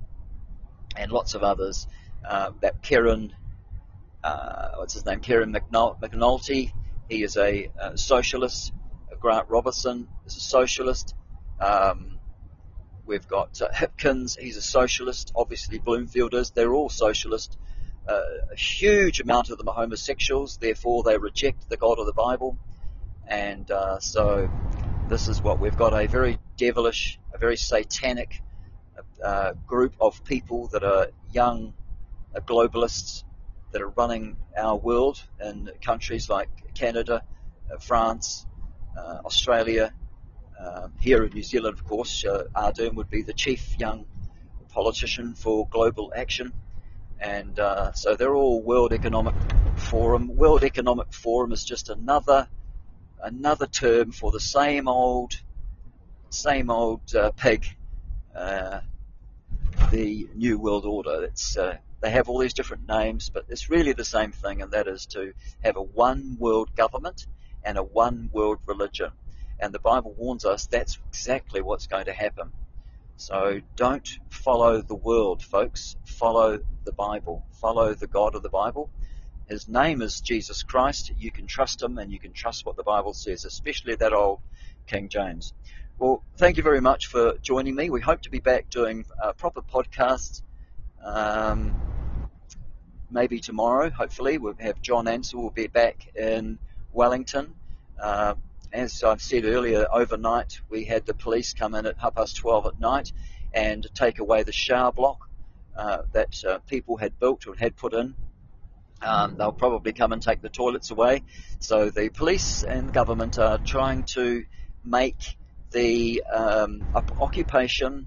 and 0.97 1.11
lots 1.11 1.35
of 1.35 1.43
others. 1.43 1.87
Uh, 2.25 2.51
that 2.61 2.83
Kieran, 2.83 3.33
uh, 4.25 4.71
what's 4.77 4.95
his 4.95 5.05
name? 5.07 5.21
Kieran 5.21 5.53
McAnulty. 5.53 6.73
He 7.09 7.23
is 7.23 7.37
a, 7.37 7.71
socialist. 7.95 8.73
Grant 9.21 9.49
Robertson 9.49 10.09
is 10.27 10.37
a 10.37 10.41
socialist. 10.41 11.15
Um, 11.61 12.19
we've 13.05 13.27
got 13.27 13.61
uh, 13.61 13.69
Hipkins. 13.71 14.39
He's 14.39 14.57
a 14.57 14.63
socialist. 14.63 15.33
Obviously, 15.35 15.79
Bloomfield 15.79 16.35
is. 16.35 16.51
They're 16.51 16.73
all 16.73 16.89
socialist. 16.89 17.59
Uh, 18.09 18.23
a 18.53 18.57
huge 18.57 19.21
amount 19.21 19.51
of 19.51 19.59
them 19.59 19.69
are 19.69 19.75
homosexuals. 19.75 20.59
Therefore, 20.59 21.03
they 21.03 21.19
reject 21.19 21.69
the 21.69 21.77
God 21.77 21.99
of 21.99 22.07
the 22.07 22.13
Bible. 22.13 22.59
And 23.27 23.71
uh, 23.71 23.99
so 23.99 24.49
this 25.09 25.29
is 25.29 25.43
what 25.43 25.59
we've 25.59 25.77
got 25.77 25.93
a 25.93 26.07
very 26.07 26.39
devilish, 26.57 27.19
a 27.35 27.39
very 27.39 27.57
satanic 27.57 28.41
uh, 29.23 29.53
group 29.67 29.95
of 30.01 30.25
people 30.25 30.69
that 30.69 30.85
are 30.85 31.09
young 31.33 31.75
uh, 32.35 32.41
globalists 32.41 33.25
that 33.73 33.83
are 33.83 33.91
running 33.91 34.37
our 34.57 34.77
world 34.77 35.23
in 35.41 35.71
countries 35.83 36.29
like 36.29 36.49
Canada, 36.75 37.23
uh, 37.73 37.79
France, 37.79 38.47
uh, 38.97 39.19
Australia, 39.25 39.93
um, 40.59 40.93
here 41.01 41.25
in 41.25 41.33
New 41.33 41.43
Zealand, 41.43 41.79
of 41.79 41.85
course. 41.85 42.25
Uh, 42.25 42.45
Ardern 42.55 42.95
would 42.95 43.11
be 43.11 43.23
the 43.23 43.33
chief 43.33 43.79
young 43.79 44.07
politician 44.71 45.35
for 45.35 45.69
global 45.69 46.13
action. 46.15 46.53
And 47.21 47.59
uh, 47.59 47.93
so 47.93 48.17
they're 48.17 48.35
all 48.35 48.63
World 48.63 48.93
Economic 48.93 49.35
Forum. 49.77 50.37
World 50.37 50.65
Economic 50.65 51.13
Forum 51.13 51.53
is 51.53 51.65
just 51.65 51.89
another 51.89 52.49
another 53.21 53.67
term 53.67 54.13
for 54.13 54.31
the 54.31 54.41
same 54.41 54.89
old, 54.89 55.41
same 56.31 56.71
old 56.71 57.15
uh, 57.15 57.33
pig, 57.33 57.67
uh, 58.35 58.81
the 59.91 60.29
New 60.35 60.59
World 60.59 60.85
Order. 60.85 61.25
It's, 61.25 61.57
uh, 61.57 61.79
they 62.01 62.11
have 62.11 62.29
all 62.29 62.39
these 62.39 62.55
different 62.55 62.89
names, 62.89 63.31
but 63.33 63.45
it's 63.49 63.71
really 63.71 63.93
the 63.93 64.05
same 64.05 64.33
thing, 64.33 64.63
and 64.63 64.73
that 64.73 64.87
is 64.87 65.07
to 65.07 65.33
have 65.63 65.77
a 65.77 65.83
one 65.83 66.37
world 66.39 66.71
government 66.77 67.27
and 67.65 67.77
a 67.79 67.83
one 67.83 68.31
world 68.33 68.59
religion. 68.67 69.11
And 69.61 69.75
the 69.75 69.81
Bible 69.81 70.15
warns 70.17 70.45
us 70.45 70.67
that's 70.67 70.99
exactly 71.09 71.61
what's 71.61 71.89
going 71.89 72.05
to 72.05 72.13
happen. 72.13 72.53
So 73.17 73.61
don't 73.75 74.09
follow 74.31 74.81
the 74.81 74.95
world, 74.95 75.43
folks. 75.43 75.97
Follow 76.05 76.61
the 76.85 76.93
Bible. 76.93 77.45
Follow 77.61 77.95
the 77.95 78.07
God 78.07 78.37
of 78.37 78.45
the 78.45 78.49
Bible 78.49 78.89
his 79.49 79.67
name 79.67 80.03
is 80.03 80.21
Jesus 80.21 80.63
Christ. 80.63 81.11
You 81.19 81.31
can 81.31 81.47
trust 81.47 81.83
him 81.83 81.99
and 81.99 82.13
you 82.13 82.19
can 82.19 82.33
trust 82.33 82.67
what 82.67 82.77
the 82.77 82.83
Bible 82.83 83.15
says, 83.15 83.45
especially 83.47 83.95
that 83.97 84.13
old 84.13 84.41
King 84.87 85.09
James. 85.09 85.55
Well, 85.99 86.23
thank 86.37 86.59
you 86.59 86.63
very 86.63 86.81
much 86.81 87.07
for 87.07 87.35
joining 87.39 87.75
me. 87.75 87.91
We 87.91 88.01
hope 88.01 88.23
to 88.23 88.31
be 88.31 88.41
back 88.41 88.69
doing 88.69 89.07
uh, 89.23 89.33
proper 89.33 89.63
podcasts. 89.63 90.43
Um, 91.03 91.75
maybe 93.11 93.41
tomorrow, 93.41 93.91
hopefully. 93.91 94.39
We'll 94.39 94.55
have 94.59 94.81
John 94.83 95.09
Ansell 95.09 95.43
will 95.43 95.51
be 95.51 95.67
back 95.67 96.09
in 96.15 96.59
Wellington. 96.93 97.55
Uh, 98.01 98.35
as 98.73 99.03
I've 99.03 99.23
said 99.23 99.45
earlier, 99.45 99.87
overnight 99.91 100.61
we 100.69 100.85
had 100.85 101.07
the 101.07 101.15
police 101.15 101.55
come 101.55 101.75
in 101.75 101.87
at 101.87 101.97
half 101.99 102.15
past 102.15 102.37
12 102.37 102.67
at 102.67 102.81
night 102.81 103.13
and 103.55 103.87
take 103.95 104.19
away 104.19 104.43
the 104.43 104.53
shower 104.53 104.93
block 104.93 105.29
uh, 105.77 106.03
that 106.13 106.45
uh, 106.45 106.59
people 106.69 106.97
had 106.97 107.19
built 107.19 107.47
or 107.47 107.55
had 107.55 107.77
put 107.77 107.95
in 107.95 108.15
um, 109.03 109.37
they'll 109.37 109.53
probably 109.53 109.93
come 109.93 110.13
and 110.13 110.23
take 110.23 110.43
the 110.43 110.49
toilets 110.49 110.91
away. 110.91 111.23
So 111.61 111.91
the 111.91 112.09
police 112.09 112.63
and 112.63 112.93
government 112.93 113.39
are 113.39 113.59
trying 113.59 114.05
to 114.15 114.45
make 114.85 115.37
the 115.71 116.23
um, 116.25 116.85
occupation 117.21 118.07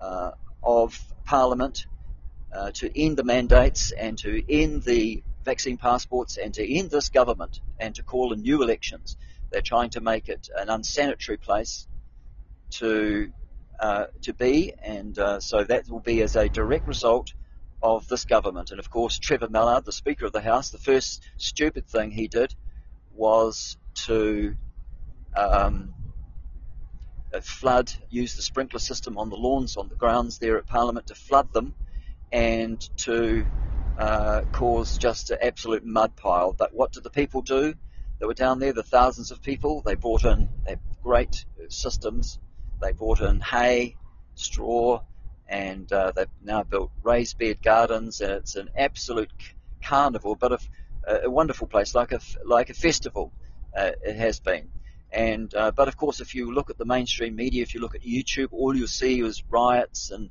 uh, 0.00 0.32
of 0.62 1.00
Parliament 1.24 1.86
uh, 2.52 2.70
to 2.72 3.00
end 3.00 3.16
the 3.16 3.24
mandates 3.24 3.92
and 3.92 4.18
to 4.18 4.42
end 4.48 4.82
the 4.82 5.22
vaccine 5.44 5.76
passports 5.76 6.36
and 6.36 6.54
to 6.54 6.76
end 6.78 6.90
this 6.90 7.08
government 7.08 7.60
and 7.78 7.94
to 7.94 8.02
call 8.02 8.32
in 8.32 8.42
new 8.42 8.62
elections. 8.62 9.16
They're 9.50 9.62
trying 9.62 9.90
to 9.90 10.00
make 10.00 10.28
it 10.28 10.48
an 10.56 10.68
unsanitary 10.68 11.38
place 11.38 11.86
to 12.70 13.32
uh, 13.80 14.06
to 14.22 14.32
be, 14.34 14.72
and 14.82 15.16
uh, 15.18 15.38
so 15.38 15.62
that 15.62 15.88
will 15.88 16.00
be 16.00 16.20
as 16.22 16.34
a 16.34 16.48
direct 16.48 16.88
result 16.88 17.32
of 17.80 18.08
this 18.08 18.24
government. 18.24 18.72
And 18.72 18.80
of 18.80 18.90
course, 18.90 19.18
Trevor 19.18 19.48
Mallard, 19.48 19.84
the 19.84 19.92
Speaker 19.92 20.26
of 20.26 20.32
the 20.32 20.40
House, 20.40 20.70
the 20.70 20.78
first 20.78 21.22
stupid 21.36 21.86
thing 21.86 22.10
he 22.10 22.26
did 22.26 22.54
was 23.14 23.76
to 24.06 24.56
um, 25.36 25.94
uh, 27.32 27.40
flood, 27.40 27.92
use 28.10 28.34
the 28.34 28.42
sprinkler 28.42 28.80
system 28.80 29.16
on 29.16 29.30
the 29.30 29.36
lawns, 29.36 29.76
on 29.76 29.88
the 29.88 29.94
grounds 29.94 30.38
there 30.38 30.58
at 30.58 30.66
Parliament 30.66 31.06
to 31.06 31.14
flood 31.14 31.52
them 31.52 31.74
and 32.32 32.80
to 32.98 33.46
uh, 33.98 34.42
cause 34.52 34.98
just 34.98 35.30
an 35.30 35.38
absolute 35.42 35.84
mud 35.84 36.16
pile. 36.16 36.52
But 36.52 36.74
what 36.74 36.92
did 36.92 37.02
the 37.02 37.10
people 37.10 37.42
do 37.42 37.74
that 38.18 38.26
were 38.26 38.34
down 38.34 38.58
there? 38.58 38.72
The 38.72 38.82
thousands 38.82 39.30
of 39.30 39.42
people, 39.42 39.82
they 39.84 39.94
brought 39.94 40.24
in 40.24 40.48
great 41.02 41.46
systems. 41.68 42.38
They 42.80 42.92
brought 42.92 43.20
in 43.20 43.40
hay, 43.40 43.96
straw, 44.34 45.00
and 45.48 45.90
uh, 45.92 46.12
they've 46.14 46.26
now 46.44 46.62
built 46.62 46.90
raised 47.02 47.38
bed 47.38 47.62
gardens, 47.62 48.20
and 48.20 48.32
it's 48.32 48.56
an 48.56 48.68
absolute 48.76 49.32
carnival, 49.82 50.34
but 50.34 50.52
a, 50.52 50.58
a 51.24 51.30
wonderful 51.30 51.66
place, 51.66 51.94
like 51.94 52.12
a 52.12 52.20
like 52.44 52.70
a 52.70 52.74
festival. 52.74 53.32
Uh, 53.76 53.92
it 54.04 54.16
has 54.16 54.40
been. 54.40 54.68
And 55.10 55.54
uh, 55.54 55.70
but 55.70 55.88
of 55.88 55.96
course, 55.96 56.20
if 56.20 56.34
you 56.34 56.52
look 56.52 56.68
at 56.68 56.76
the 56.76 56.84
mainstream 56.84 57.34
media, 57.34 57.62
if 57.62 57.74
you 57.74 57.80
look 57.80 57.94
at 57.94 58.02
YouTube, 58.02 58.48
all 58.52 58.76
you'll 58.76 58.86
see 58.86 59.20
is 59.22 59.42
riots 59.48 60.10
and 60.10 60.28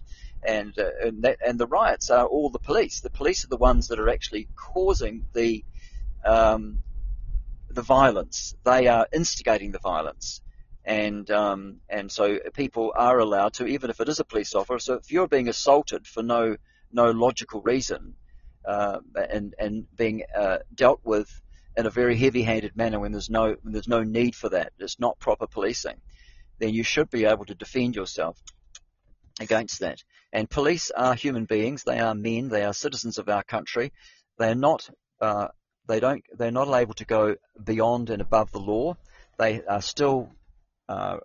and 0.47 0.73
uh, 0.79 0.89
and, 1.03 1.23
that, 1.23 1.37
and, 1.45 1.59
the 1.59 1.67
riots 1.67 2.09
are 2.09 2.25
all 2.25 2.49
the 2.49 2.59
police. 2.59 3.01
The 3.01 3.09
police 3.09 3.43
are 3.43 3.49
the 3.49 3.57
ones 3.57 3.89
that 3.89 3.99
are 3.99 4.09
actually 4.09 4.47
causing 4.55 5.25
the 5.33 5.63
um, 6.25 6.81
the 7.69 7.81
violence. 7.81 8.55
They 8.63 8.87
are 8.87 9.07
instigating 9.13 9.71
the 9.71 9.79
violence, 9.79 10.41
and 10.85 11.29
um, 11.29 11.81
and 11.89 12.09
so 12.09 12.39
people 12.53 12.93
are 12.95 13.19
allowed 13.19 13.53
to, 13.55 13.67
even 13.67 13.89
if 13.89 13.99
it 13.99 14.07
is 14.07 14.19
a 14.19 14.23
police 14.23 14.55
officer. 14.55 14.79
So 14.79 14.93
if 14.95 15.11
you're 15.11 15.27
being 15.27 15.49
assaulted 15.49 16.07
for 16.07 16.23
no 16.23 16.55
no 16.91 17.11
logical 17.11 17.61
reason, 17.61 18.15
uh, 18.65 18.99
and 19.29 19.53
and 19.59 19.85
being 19.95 20.23
uh, 20.35 20.59
dealt 20.73 21.01
with 21.03 21.29
in 21.75 21.85
a 21.85 21.91
very 21.91 22.17
heavy-handed 22.17 22.75
manner 22.75 22.99
when 22.99 23.11
there's 23.11 23.29
no 23.29 23.55
when 23.61 23.73
there's 23.73 23.87
no 23.87 24.03
need 24.03 24.33
for 24.33 24.49
that. 24.49 24.71
It's 24.79 24.99
not 24.99 25.19
proper 25.19 25.45
policing. 25.45 25.97
Then 26.59 26.73
you 26.73 26.83
should 26.83 27.09
be 27.09 27.25
able 27.25 27.45
to 27.45 27.53
defend 27.53 27.95
yourself 27.95 28.41
against 29.39 29.79
that. 29.79 30.03
And 30.33 30.49
police 30.49 30.91
are 30.91 31.15
human 31.15 31.45
beings. 31.45 31.83
They 31.83 31.99
are 31.99 32.15
men. 32.15 32.49
They 32.49 32.63
are 32.63 32.73
citizens 32.73 33.17
of 33.17 33.29
our 33.29 33.43
country. 33.43 33.93
They 34.37 34.49
are 34.49 34.55
not. 34.55 34.89
Uh, 35.21 35.47
they 35.87 35.99
don't. 35.99 36.23
They're 36.37 36.51
not 36.51 36.73
able 36.73 36.93
to 36.95 37.05
go 37.05 37.35
beyond 37.63 38.09
and 38.09 38.21
above 38.21 38.51
the 38.51 38.59
law. 38.59 38.97
They 39.37 39.63
are 39.63 39.81
still 39.81 40.31
uh, 40.89 41.17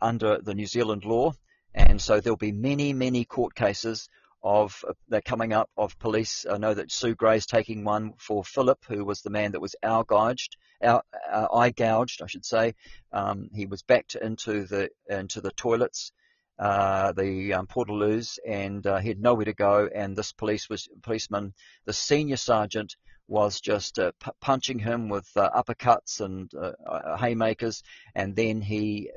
under 0.00 0.38
the 0.38 0.54
New 0.54 0.66
Zealand 0.66 1.04
law, 1.04 1.34
and 1.74 2.00
so 2.00 2.20
there'll 2.20 2.36
be 2.36 2.52
many, 2.52 2.92
many 2.92 3.24
court 3.24 3.54
cases 3.54 4.08
of 4.42 4.84
uh, 5.12 5.20
coming 5.24 5.52
up 5.52 5.68
of 5.76 5.98
police. 5.98 6.46
I 6.48 6.58
know 6.58 6.72
that 6.72 6.92
Sue 6.92 7.14
Grey's 7.14 7.46
taking 7.46 7.84
one 7.84 8.14
for 8.18 8.44
Philip, 8.44 8.78
who 8.88 9.04
was 9.04 9.22
the 9.22 9.30
man 9.30 9.52
that 9.52 9.60
was 9.60 9.74
eye 9.82 10.04
gouged, 10.06 10.56
our, 10.82 11.02
uh, 11.30 11.48
eye 11.52 11.70
gouged, 11.70 12.22
I 12.22 12.26
should 12.26 12.44
say. 12.44 12.74
Um, 13.12 13.50
he 13.52 13.66
was 13.66 13.82
backed 13.82 14.14
into 14.14 14.64
the 14.64 14.90
into 15.08 15.40
the 15.40 15.50
toilets, 15.50 16.12
uh, 16.58 17.12
the 17.12 17.52
um, 17.52 17.66
portaloos, 17.66 18.38
and 18.46 18.86
uh, 18.86 18.98
he 18.98 19.08
had 19.08 19.20
nowhere 19.20 19.44
to 19.44 19.52
go. 19.52 19.88
And 19.94 20.16
this 20.16 20.32
police 20.32 20.68
was 20.68 20.88
policeman, 21.02 21.52
the 21.84 21.92
senior 21.92 22.36
sergeant, 22.36 22.96
was 23.28 23.60
just 23.60 23.98
uh, 23.98 24.12
punching 24.40 24.78
him 24.78 25.08
with 25.08 25.28
uh, 25.36 25.50
uppercuts 25.50 26.20
and 26.20 26.50
uh, 26.54 26.72
uh 26.86 27.16
haymakers, 27.16 27.82
and 28.14 28.36
then 28.36 28.60
he 28.60 29.10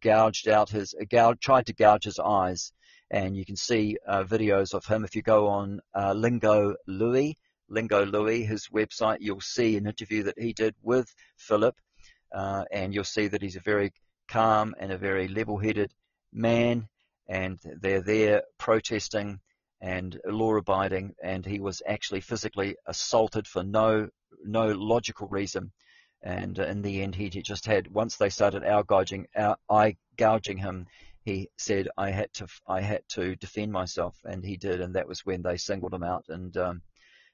gouged 0.00 0.48
out 0.48 0.70
his 0.70 0.94
gouged, 1.10 1.42
tried 1.42 1.66
to 1.66 1.74
gouge 1.74 2.04
his 2.04 2.18
eyes 2.18 2.72
and 3.10 3.36
you 3.36 3.44
can 3.44 3.56
see 3.56 3.96
videos 4.06 4.74
of 4.74 4.84
him. 4.84 5.02
If 5.02 5.16
you 5.16 5.22
go 5.22 5.48
on 5.48 5.80
Lingo 6.14 6.76
Louis, 6.86 7.38
Lingo 7.70 8.04
Louis, 8.04 8.44
his 8.44 8.68
website, 8.68 9.16
you'll 9.20 9.40
see 9.40 9.78
an 9.78 9.86
interview 9.86 10.24
that 10.24 10.38
he 10.38 10.52
did 10.52 10.74
with 10.82 11.12
Philip, 11.38 11.74
and 12.30 12.94
you'll 12.94 13.04
see 13.04 13.26
that 13.28 13.40
he's 13.40 13.56
a 13.56 13.60
very 13.60 13.92
calm 14.28 14.74
and 14.78 14.92
a 14.92 14.98
very 14.98 15.26
level-headed 15.26 15.90
man, 16.32 16.88
and 17.28 17.58
they're 17.80 18.02
there 18.02 18.42
protesting 18.58 19.40
and 19.80 20.18
law-abiding, 20.24 21.14
and 21.22 21.44
he 21.46 21.60
was 21.60 21.82
actually 21.86 22.20
physically 22.20 22.76
assaulted 22.86 23.46
for 23.46 23.62
no 23.62 24.08
no 24.44 24.72
logical 24.72 25.28
reason. 25.28 25.72
And 26.22 26.58
in 26.58 26.82
the 26.82 27.02
end, 27.02 27.14
he 27.14 27.28
just 27.30 27.66
had 27.66 27.88
once 27.88 28.16
they 28.16 28.28
started 28.28 28.64
eye 28.64 28.82
gouging, 28.82 29.26
our 29.36 29.56
eye 29.70 29.96
gouging 30.16 30.58
him, 30.58 30.86
he 31.22 31.48
said 31.56 31.88
I 31.96 32.10
had 32.10 32.32
to 32.34 32.48
I 32.66 32.80
had 32.80 33.02
to 33.10 33.36
defend 33.36 33.70
myself, 33.72 34.16
and 34.24 34.44
he 34.44 34.56
did, 34.56 34.80
and 34.80 34.94
that 34.94 35.08
was 35.08 35.24
when 35.24 35.42
they 35.42 35.56
singled 35.58 35.94
him 35.94 36.02
out 36.02 36.24
and 36.28 36.56
um, 36.56 36.82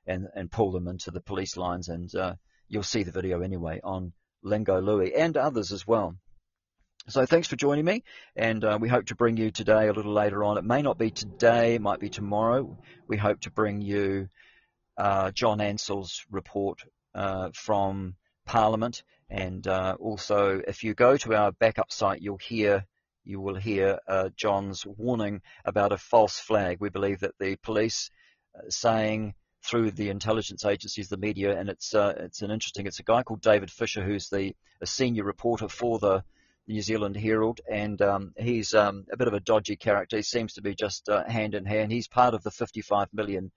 and 0.07 0.29
and 0.35 0.51
pulled 0.51 0.77
him 0.77 0.89
into 0.89 1.11
the 1.11 1.21
police 1.21 1.57
lines. 1.57 1.89
And 1.89 2.15
uh, 2.15 2.35
you'll 2.69 2.83
see 2.83 3.05
the 3.05 3.13
video 3.13 3.41
anyway 3.41 3.81
on 3.83 4.13
Lingo 4.43 4.81
Louis 4.81 5.15
and 5.15 5.37
others 5.37 5.73
as 5.73 5.87
well. 5.87 6.17
So 7.07 7.27
thanks 7.27 7.49
for 7.49 7.57
joining 7.57 7.85
me, 7.85 8.03
and 8.35 8.65
uh, 8.65 8.79
we 8.81 8.89
hope 8.89 9.05
to 9.07 9.15
bring 9.15 9.37
you 9.37 9.51
today 9.51 9.89
a 9.89 9.93
little 9.93 10.15
later 10.15 10.43
on. 10.43 10.57
It 10.57 10.65
may 10.65 10.81
not 10.81 10.97
be 10.97 11.11
today, 11.11 11.75
it 11.75 11.83
might 11.83 12.01
be 12.01 12.09
tomorrow. 12.09 12.79
We 13.07 13.19
hope 13.19 13.41
to 13.41 13.51
bring 13.51 13.83
you 13.83 14.31
uh, 14.97 15.31
John 15.33 15.61
Ansell's 15.61 16.25
report 16.31 16.83
uh, 17.15 17.51
from 17.53 18.15
Parliament, 18.47 19.03
and 19.29 19.67
uh, 19.67 19.99
also 20.01 20.63
if 20.67 20.83
you 20.83 20.95
go 20.95 21.19
to 21.19 21.35
our 21.35 21.53
backup 21.53 21.93
site, 21.93 22.23
you'll 22.23 22.39
hear 22.39 22.87
you 23.23 23.39
will 23.39 23.57
hear 23.57 23.99
uh, 24.09 24.31
John's 24.35 24.87
warning 24.87 25.43
about 25.67 25.93
a 25.93 25.99
false 25.99 26.39
flag. 26.39 26.79
We 26.81 26.89
believe 26.89 27.21
that 27.21 27.35
the 27.39 27.57
police 27.57 28.09
uh, 28.57 28.71
saying 28.71 29.35
through 29.63 29.91
the 29.91 30.09
intelligence 30.09 30.65
agencies, 30.65 31.11
the 31.11 31.19
media, 31.19 31.55
and 31.55 31.69
it's 31.69 31.93
it's 31.95 32.41
an 32.41 32.51
interesting. 32.51 32.87
It's 32.87 33.01
a 33.01 33.05
guy 33.05 33.23
called 33.25 33.43
David 33.43 33.71
Fisher 33.71 34.03
who's 34.03 34.31
the 34.31 34.57
a 34.81 34.87
senior 34.87 35.25
reporter 35.25 35.69
for 35.69 35.99
the 35.99 36.25
New 36.67 36.81
Zealand 36.81 37.17
Herald, 37.17 37.61
and 37.71 38.01
um, 38.01 38.33
he's 38.39 38.75
um, 38.75 39.05
a 39.13 39.17
bit 39.17 39.29
of 39.29 39.35
a 39.35 39.41
dodgy 39.41 39.77
character. 39.77 40.17
He 40.17 40.23
seems 40.23 40.55
to 40.55 40.63
be 40.63 40.75
just 40.75 41.09
uh, 41.09 41.25
hand 41.29 41.55
in 41.55 41.65
hand. 41.65 41.93
He's 41.93 42.09
part 42.09 42.35
of 42.35 42.43
the 42.43 42.51
55 42.51 43.09
million 43.13 43.53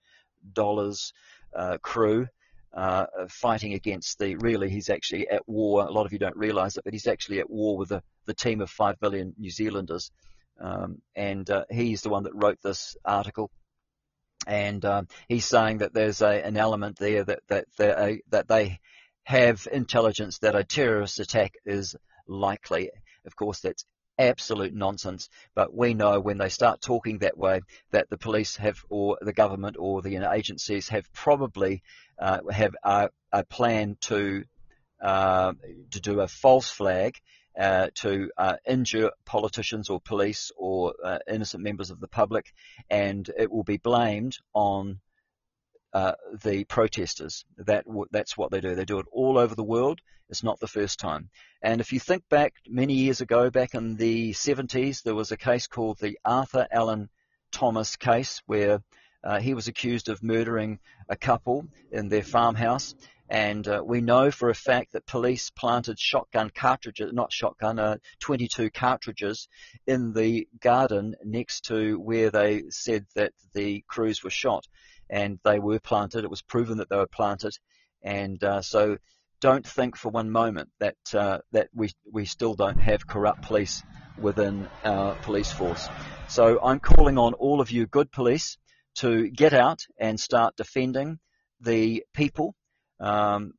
dollars 0.52 1.12
uh, 1.54 1.78
crew 1.82 2.28
uh, 2.72 3.06
fighting 3.28 3.74
against 3.74 4.18
the. 4.18 4.36
Really, 4.36 4.68
he's 4.68 4.90
actually 4.90 5.28
at 5.28 5.48
war. 5.48 5.86
A 5.86 5.90
lot 5.90 6.06
of 6.06 6.12
you 6.12 6.18
don't 6.18 6.36
realise 6.36 6.76
it, 6.76 6.84
but 6.84 6.92
he's 6.92 7.06
actually 7.06 7.40
at 7.40 7.50
war 7.50 7.76
with 7.76 7.88
the, 7.88 8.02
the 8.26 8.34
team 8.34 8.60
of 8.60 8.70
five 8.70 8.96
million 9.00 9.34
New 9.38 9.50
Zealanders, 9.50 10.10
um, 10.60 11.00
and 11.16 11.48
uh, 11.50 11.64
he's 11.70 12.02
the 12.02 12.10
one 12.10 12.24
that 12.24 12.34
wrote 12.34 12.58
this 12.62 12.96
article. 13.04 13.50
And 14.46 14.84
um, 14.84 15.08
he's 15.28 15.46
saying 15.46 15.78
that 15.78 15.92
there's 15.92 16.22
a, 16.22 16.44
an 16.46 16.56
element 16.56 16.98
there 16.98 17.24
that 17.24 17.40
that 17.48 17.66
they, 17.76 18.22
that 18.30 18.48
they 18.48 18.80
have 19.24 19.66
intelligence 19.70 20.38
that 20.38 20.54
a 20.54 20.64
terrorist 20.64 21.20
attack 21.20 21.54
is 21.66 21.96
likely. 22.28 22.90
Of 23.24 23.36
course, 23.36 23.60
that's 23.60 23.84
absolute 24.18 24.74
nonsense. 24.74 25.28
But 25.54 25.74
we 25.74 25.94
know 25.94 26.20
when 26.20 26.38
they 26.38 26.48
start 26.48 26.80
talking 26.80 27.18
that 27.18 27.38
way 27.38 27.60
that 27.92 28.10
the 28.10 28.18
police 28.18 28.56
have, 28.56 28.78
or 28.88 29.18
the 29.20 29.32
government, 29.32 29.76
or 29.78 30.02
the 30.02 30.30
agencies 30.32 30.88
have 30.88 31.12
probably 31.12 31.82
uh, 32.18 32.40
have 32.50 32.74
a, 32.82 33.10
a, 33.32 33.44
plan 33.44 33.96
to 34.02 34.44
uh, 35.00 35.52
to 35.92 36.00
do 36.00 36.20
a 36.20 36.28
false 36.28 36.70
flag. 36.70 37.14
Uh, 37.58 37.88
to 37.92 38.30
uh, 38.38 38.54
injure 38.68 39.10
politicians 39.26 39.90
or 39.90 40.00
police 40.00 40.52
or 40.56 40.94
uh, 41.02 41.18
innocent 41.28 41.60
members 41.60 41.90
of 41.90 41.98
the 41.98 42.06
public, 42.06 42.52
and 42.88 43.28
it 43.36 43.50
will 43.50 43.64
be 43.64 43.78
blamed 43.78 44.36
on 44.54 45.00
uh, 45.92 46.12
the 46.42 46.64
protesters. 46.64 47.44
That 47.56 47.84
that's 48.10 48.36
what 48.36 48.50
they 48.50 48.60
do. 48.60 48.74
They 48.74 48.84
do 48.84 48.98
it 48.98 49.06
all 49.10 49.38
over 49.38 49.54
the 49.54 49.64
world. 49.64 50.00
It's 50.28 50.42
not 50.42 50.60
the 50.60 50.68
first 50.68 50.98
time. 50.98 51.30
And 51.62 51.80
if 51.80 51.92
you 51.92 52.00
think 52.00 52.28
back 52.28 52.54
many 52.68 52.94
years 52.94 53.20
ago, 53.20 53.50
back 53.50 53.74
in 53.74 53.96
the 53.96 54.32
70s, 54.32 55.02
there 55.02 55.14
was 55.14 55.32
a 55.32 55.38
case 55.38 55.66
called 55.66 55.98
the 55.98 56.18
Arthur 56.24 56.66
Allen 56.70 57.08
Thomas 57.50 57.96
case, 57.96 58.42
where 58.46 58.82
uh, 59.24 59.40
he 59.40 59.54
was 59.54 59.68
accused 59.68 60.08
of 60.08 60.22
murdering 60.22 60.80
a 61.08 61.16
couple 61.16 61.66
in 61.90 62.08
their 62.08 62.22
farmhouse. 62.22 62.94
And 63.30 63.66
uh, 63.68 63.82
we 63.84 64.00
know 64.00 64.30
for 64.30 64.48
a 64.48 64.54
fact 64.54 64.92
that 64.92 65.06
police 65.06 65.50
planted 65.50 65.98
shotgun 65.98 66.50
cartridges, 66.50 67.12
not 67.12 67.32
shotgun, 67.32 67.78
uh, 67.78 67.96
22 68.20 68.70
cartridges 68.70 69.48
in 69.86 70.12
the 70.14 70.48
garden 70.60 71.14
next 71.24 71.66
to 71.66 71.98
where 71.98 72.30
they 72.30 72.64
said 72.70 73.06
that 73.16 73.32
the 73.52 73.84
Crewes 73.86 74.22
were 74.22 74.30
shot 74.30 74.66
and 75.10 75.38
they 75.44 75.58
were 75.58 75.80
planted. 75.80 76.24
It 76.24 76.30
was 76.30 76.42
proven 76.42 76.78
that 76.78 76.88
they 76.88 76.96
were 76.96 77.06
planted, 77.06 77.52
and 78.02 78.42
uh, 78.42 78.62
so 78.62 78.98
don't 79.40 79.66
think 79.66 79.96
for 79.96 80.10
one 80.10 80.30
moment 80.30 80.70
that 80.80 80.96
uh, 81.14 81.38
that 81.52 81.68
we 81.74 81.90
we 82.10 82.24
still 82.24 82.54
don't 82.54 82.80
have 82.80 83.06
corrupt 83.06 83.42
police 83.42 83.82
within 84.18 84.68
our 84.84 85.14
police 85.16 85.52
force. 85.52 85.88
So 86.28 86.60
I'm 86.62 86.80
calling 86.80 87.18
on 87.18 87.34
all 87.34 87.60
of 87.60 87.70
you 87.70 87.86
good 87.86 88.10
police 88.10 88.58
to 88.96 89.28
get 89.28 89.54
out 89.54 89.80
and 89.98 90.18
start 90.18 90.56
defending 90.56 91.18
the 91.60 92.04
people. 92.12 92.54
Um, 93.00 93.54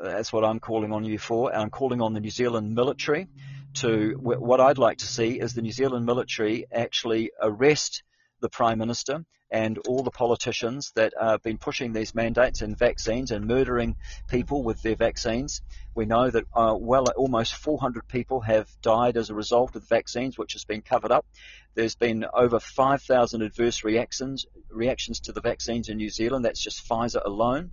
that's 0.00 0.32
what 0.32 0.44
I'm 0.44 0.60
calling 0.60 0.92
on 0.92 1.04
you 1.04 1.18
for. 1.18 1.52
I'm 1.54 1.70
calling 1.70 2.00
on 2.00 2.14
the 2.14 2.20
New 2.20 2.30
Zealand 2.30 2.74
military 2.74 3.26
to 3.74 4.16
what 4.20 4.60
I'd 4.60 4.78
like 4.78 4.98
to 4.98 5.06
see 5.06 5.38
is 5.38 5.54
the 5.54 5.62
New 5.62 5.72
Zealand 5.72 6.06
military 6.06 6.66
actually 6.72 7.30
arrest 7.40 8.02
the 8.40 8.48
Prime 8.48 8.78
Minister 8.78 9.24
and 9.50 9.78
all 9.88 10.02
the 10.02 10.10
politicians 10.10 10.92
that 10.94 11.14
have 11.18 11.42
been 11.42 11.56
pushing 11.56 11.92
these 11.92 12.14
mandates 12.14 12.60
and 12.60 12.76
vaccines 12.76 13.30
and 13.30 13.46
murdering 13.46 13.96
people 14.28 14.62
with 14.62 14.82
their 14.82 14.96
vaccines. 14.96 15.62
We 15.94 16.04
know 16.04 16.30
that 16.30 16.44
uh, 16.54 16.76
well, 16.78 17.06
almost 17.16 17.54
400 17.54 18.06
people 18.08 18.40
have 18.42 18.68
died 18.82 19.16
as 19.16 19.30
a 19.30 19.34
result 19.34 19.74
of 19.74 19.88
vaccines, 19.88 20.36
which 20.36 20.52
has 20.52 20.64
been 20.64 20.82
covered 20.82 21.12
up. 21.12 21.26
There's 21.74 21.96
been 21.96 22.26
over 22.32 22.60
5,000 22.60 23.42
adverse 23.42 23.84
reactions 23.84 24.46
reactions 24.70 25.20
to 25.20 25.32
the 25.32 25.40
vaccines 25.40 25.88
in 25.88 25.96
New 25.96 26.10
Zealand. 26.10 26.44
That's 26.44 26.62
just 26.62 26.86
Pfizer 26.86 27.24
alone. 27.24 27.70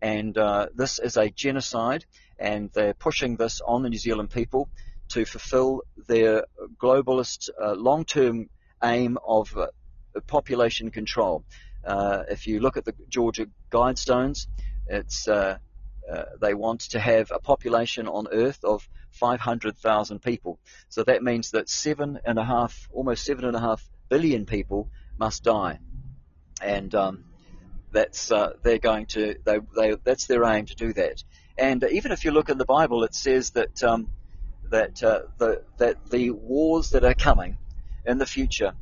And 0.00 0.36
uh, 0.36 0.66
this 0.74 0.98
is 0.98 1.16
a 1.16 1.30
genocide, 1.30 2.04
and 2.36 2.70
they're 2.72 2.94
pushing 2.94 3.36
this 3.36 3.60
on 3.64 3.84
the 3.84 3.88
New 3.88 3.98
Zealand 3.98 4.30
people 4.30 4.68
to 5.10 5.24
fulfill 5.24 5.82
their 6.08 6.46
globalist 6.80 7.50
uh, 7.62 7.74
long-term 7.74 8.48
aim 8.82 9.18
of 9.24 9.56
uh, 9.56 9.68
population 10.20 10.90
control. 10.90 11.44
Uh, 11.84 12.24
if 12.30 12.46
you 12.46 12.60
look 12.60 12.76
at 12.76 12.84
the 12.84 12.94
Georgia 13.08 13.46
Guidestones, 13.70 14.46
it's 14.86 15.26
uh, 15.26 15.58
uh, 16.10 16.24
they 16.40 16.54
want 16.54 16.80
to 16.80 17.00
have 17.00 17.30
a 17.32 17.38
population 17.38 18.08
on 18.08 18.26
Earth 18.32 18.64
of 18.64 18.88
500,000 19.12 20.20
people. 20.20 20.58
So 20.88 21.04
that 21.04 21.22
means 21.22 21.52
that 21.52 21.68
seven 21.68 22.20
and 22.24 22.38
a 22.38 22.44
half, 22.44 22.88
almost 22.92 23.24
seven 23.24 23.44
and 23.44 23.56
a 23.56 23.60
half 23.60 23.88
billion 24.08 24.46
people 24.46 24.90
must 25.18 25.44
die, 25.44 25.78
and 26.60 26.94
um, 26.94 27.24
that's 27.92 28.32
uh, 28.32 28.54
they're 28.62 28.78
going 28.78 29.06
to 29.06 29.36
they, 29.44 29.58
they 29.76 29.96
that's 30.02 30.26
their 30.26 30.44
aim 30.44 30.66
to 30.66 30.74
do 30.74 30.92
that. 30.94 31.22
And 31.58 31.84
even 31.84 32.12
if 32.12 32.24
you 32.24 32.30
look 32.30 32.48
in 32.48 32.58
the 32.58 32.64
Bible, 32.64 33.04
it 33.04 33.14
says 33.14 33.50
that 33.50 33.82
um, 33.82 34.10
that 34.70 35.02
uh, 35.02 35.22
the 35.38 35.62
that 35.78 36.10
the 36.10 36.30
wars 36.30 36.90
that 36.90 37.04
are 37.04 37.14
coming 37.14 37.58
in 38.06 38.18
the 38.18 38.26
future 38.26 38.72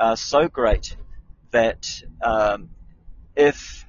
are 0.00 0.16
so 0.16 0.48
great 0.48 0.96
that 1.50 2.02
um, 2.22 2.70
if 3.36 3.84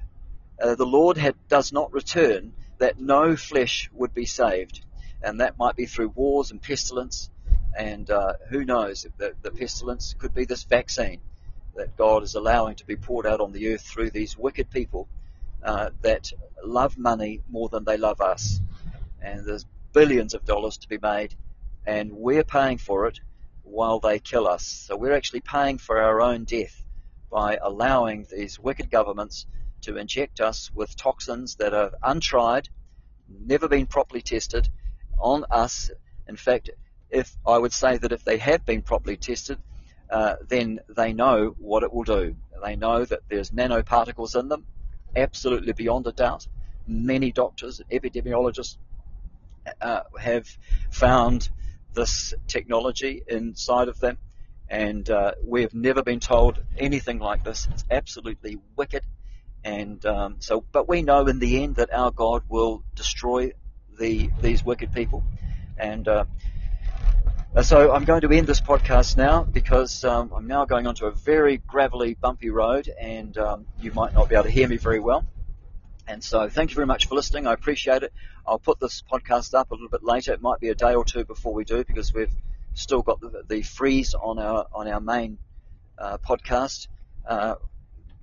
uh, 0.62 0.74
the 0.74 0.86
Lord 0.86 1.16
had, 1.16 1.34
does 1.48 1.72
not 1.72 1.92
return, 1.92 2.52
that 2.78 3.00
no 3.00 3.34
flesh 3.34 3.90
would 3.92 4.12
be 4.12 4.26
saved, 4.26 4.84
and 5.22 5.40
that 5.40 5.58
might 5.58 5.74
be 5.74 5.86
through 5.86 6.08
wars 6.08 6.50
and 6.50 6.60
pestilence, 6.60 7.30
and 7.76 8.10
uh, 8.10 8.34
who 8.50 8.64
knows 8.64 9.06
the, 9.16 9.34
the 9.42 9.50
pestilence 9.50 10.14
could 10.18 10.34
be 10.34 10.44
this 10.44 10.64
vaccine 10.64 11.20
that 11.76 11.96
God 11.96 12.22
is 12.22 12.34
allowing 12.34 12.76
to 12.76 12.86
be 12.86 12.96
poured 12.96 13.26
out 13.26 13.40
on 13.40 13.52
the 13.52 13.72
earth 13.72 13.80
through 13.80 14.10
these 14.10 14.36
wicked 14.36 14.70
people 14.70 15.08
uh, 15.62 15.90
that 16.02 16.32
love 16.62 16.98
money 16.98 17.40
more 17.48 17.68
than 17.70 17.84
they 17.84 17.96
love 17.96 18.20
us, 18.20 18.60
and 19.22 19.46
there's 19.46 19.64
billions 19.92 20.34
of 20.34 20.44
dollars 20.44 20.76
to 20.78 20.88
be 20.88 20.98
made, 21.00 21.34
and 21.86 22.12
we're 22.12 22.44
paying 22.44 22.76
for 22.76 23.06
it 23.06 23.20
while 23.62 24.00
they 24.00 24.18
kill 24.18 24.46
us. 24.46 24.64
So 24.64 24.96
we're 24.96 25.14
actually 25.14 25.40
paying 25.40 25.78
for 25.78 26.00
our 26.00 26.20
own 26.20 26.44
death 26.44 26.84
by 27.30 27.58
allowing 27.62 28.26
these 28.30 28.58
wicked 28.58 28.90
governments 28.90 29.46
to 29.82 29.96
inject 29.96 30.40
us 30.40 30.70
with 30.74 30.96
toxins 30.96 31.56
that 31.56 31.74
are 31.74 31.92
untried, 32.02 32.68
never 33.28 33.68
been 33.68 33.86
properly 33.86 34.22
tested 34.22 34.68
on 35.18 35.44
us. 35.50 35.90
In 36.28 36.36
fact, 36.36 36.70
if 37.10 37.36
I 37.46 37.58
would 37.58 37.72
say 37.72 37.98
that 37.98 38.12
if 38.12 38.24
they 38.24 38.38
have 38.38 38.64
been 38.64 38.82
properly 38.82 39.16
tested, 39.16 39.58
uh, 40.10 40.36
then 40.46 40.80
they 40.88 41.12
know 41.12 41.54
what 41.58 41.82
it 41.82 41.92
will 41.92 42.04
do. 42.04 42.36
They 42.62 42.76
know 42.76 43.04
that 43.04 43.20
there's 43.28 43.50
nanoparticles 43.50 44.38
in 44.38 44.48
them, 44.48 44.66
absolutely 45.16 45.72
beyond 45.72 46.06
a 46.06 46.12
doubt. 46.12 46.46
Many 46.86 47.32
doctors, 47.32 47.80
epidemiologists 47.90 48.76
uh, 49.80 50.00
have 50.20 50.46
found 50.90 51.48
this 51.94 52.34
technology 52.46 53.22
inside 53.26 53.88
of 53.88 53.98
them. 54.00 54.18
And 54.68 55.08
uh, 55.10 55.32
we've 55.44 55.74
never 55.74 56.02
been 56.02 56.20
told 56.20 56.58
anything 56.76 57.18
like 57.18 57.44
this. 57.44 57.68
It's 57.72 57.84
absolutely 57.90 58.58
wicked. 58.76 59.04
And 59.64 60.04
um, 60.06 60.36
so, 60.40 60.64
but 60.72 60.88
we 60.88 61.02
know 61.02 61.26
in 61.26 61.38
the 61.38 61.62
end 61.62 61.76
that 61.76 61.92
our 61.92 62.10
God 62.10 62.42
will 62.48 62.82
destroy 62.94 63.52
the 63.98 64.30
these 64.40 64.64
wicked 64.64 64.92
people. 64.92 65.24
And 65.76 66.08
uh, 66.08 66.24
so 67.62 67.92
I'm 67.92 68.04
going 68.04 68.22
to 68.22 68.30
end 68.30 68.46
this 68.46 68.62
podcast 68.62 69.16
now 69.16 69.44
because 69.44 70.04
um, 70.04 70.32
I'm 70.34 70.46
now 70.46 70.64
going 70.64 70.86
onto 70.86 71.06
a 71.06 71.12
very 71.12 71.58
gravelly, 71.58 72.14
bumpy 72.14 72.50
road, 72.50 72.90
and 72.98 73.36
um, 73.36 73.66
you 73.78 73.92
might 73.92 74.14
not 74.14 74.28
be 74.28 74.34
able 74.34 74.44
to 74.44 74.50
hear 74.50 74.68
me 74.68 74.78
very 74.78 75.00
well. 75.00 75.24
And 76.12 76.22
so, 76.22 76.46
thank 76.50 76.68
you 76.68 76.74
very 76.74 76.86
much 76.86 77.06
for 77.06 77.14
listening. 77.14 77.46
I 77.46 77.54
appreciate 77.54 78.02
it. 78.02 78.12
I'll 78.46 78.58
put 78.58 78.78
this 78.78 79.02
podcast 79.10 79.54
up 79.54 79.70
a 79.70 79.74
little 79.74 79.88
bit 79.88 80.04
later. 80.04 80.34
It 80.34 80.42
might 80.42 80.60
be 80.60 80.68
a 80.68 80.74
day 80.74 80.92
or 80.94 81.06
two 81.06 81.24
before 81.24 81.54
we 81.54 81.64
do 81.64 81.84
because 81.84 82.12
we've 82.12 82.34
still 82.74 83.00
got 83.00 83.22
the, 83.22 83.42
the 83.48 83.62
freeze 83.62 84.12
on 84.12 84.38
our 84.38 84.66
on 84.74 84.88
our 84.88 85.00
main 85.00 85.38
uh, 85.96 86.18
podcast. 86.18 86.88
Uh, 87.26 87.54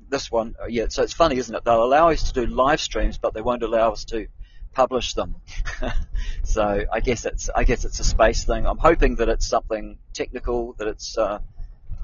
this 0.07 0.31
one, 0.31 0.53
uh, 0.61 0.67
yeah. 0.67 0.85
So 0.89 1.01
it's 1.01 1.13
funny, 1.13 1.37
isn't 1.37 1.55
it? 1.55 1.63
They'll 1.65 1.83
allow 1.83 2.11
us 2.11 2.31
to 2.31 2.45
do 2.45 2.53
live 2.53 2.79
streams, 2.79 3.17
but 3.17 3.33
they 3.33 3.41
won't 3.41 3.63
allow 3.63 3.91
us 3.93 4.05
to 4.05 4.27
publish 4.71 5.15
them. 5.15 5.37
so 6.43 6.85
I 6.93 6.99
guess 6.99 7.25
it's 7.25 7.49
I 7.49 7.63
guess 7.63 7.85
it's 7.85 7.99
a 7.99 8.03
space 8.03 8.43
thing. 8.43 8.67
I'm 8.67 8.77
hoping 8.77 9.15
that 9.15 9.29
it's 9.29 9.47
something 9.47 9.97
technical, 10.13 10.73
that 10.73 10.87
it's 10.87 11.17
uh, 11.17 11.39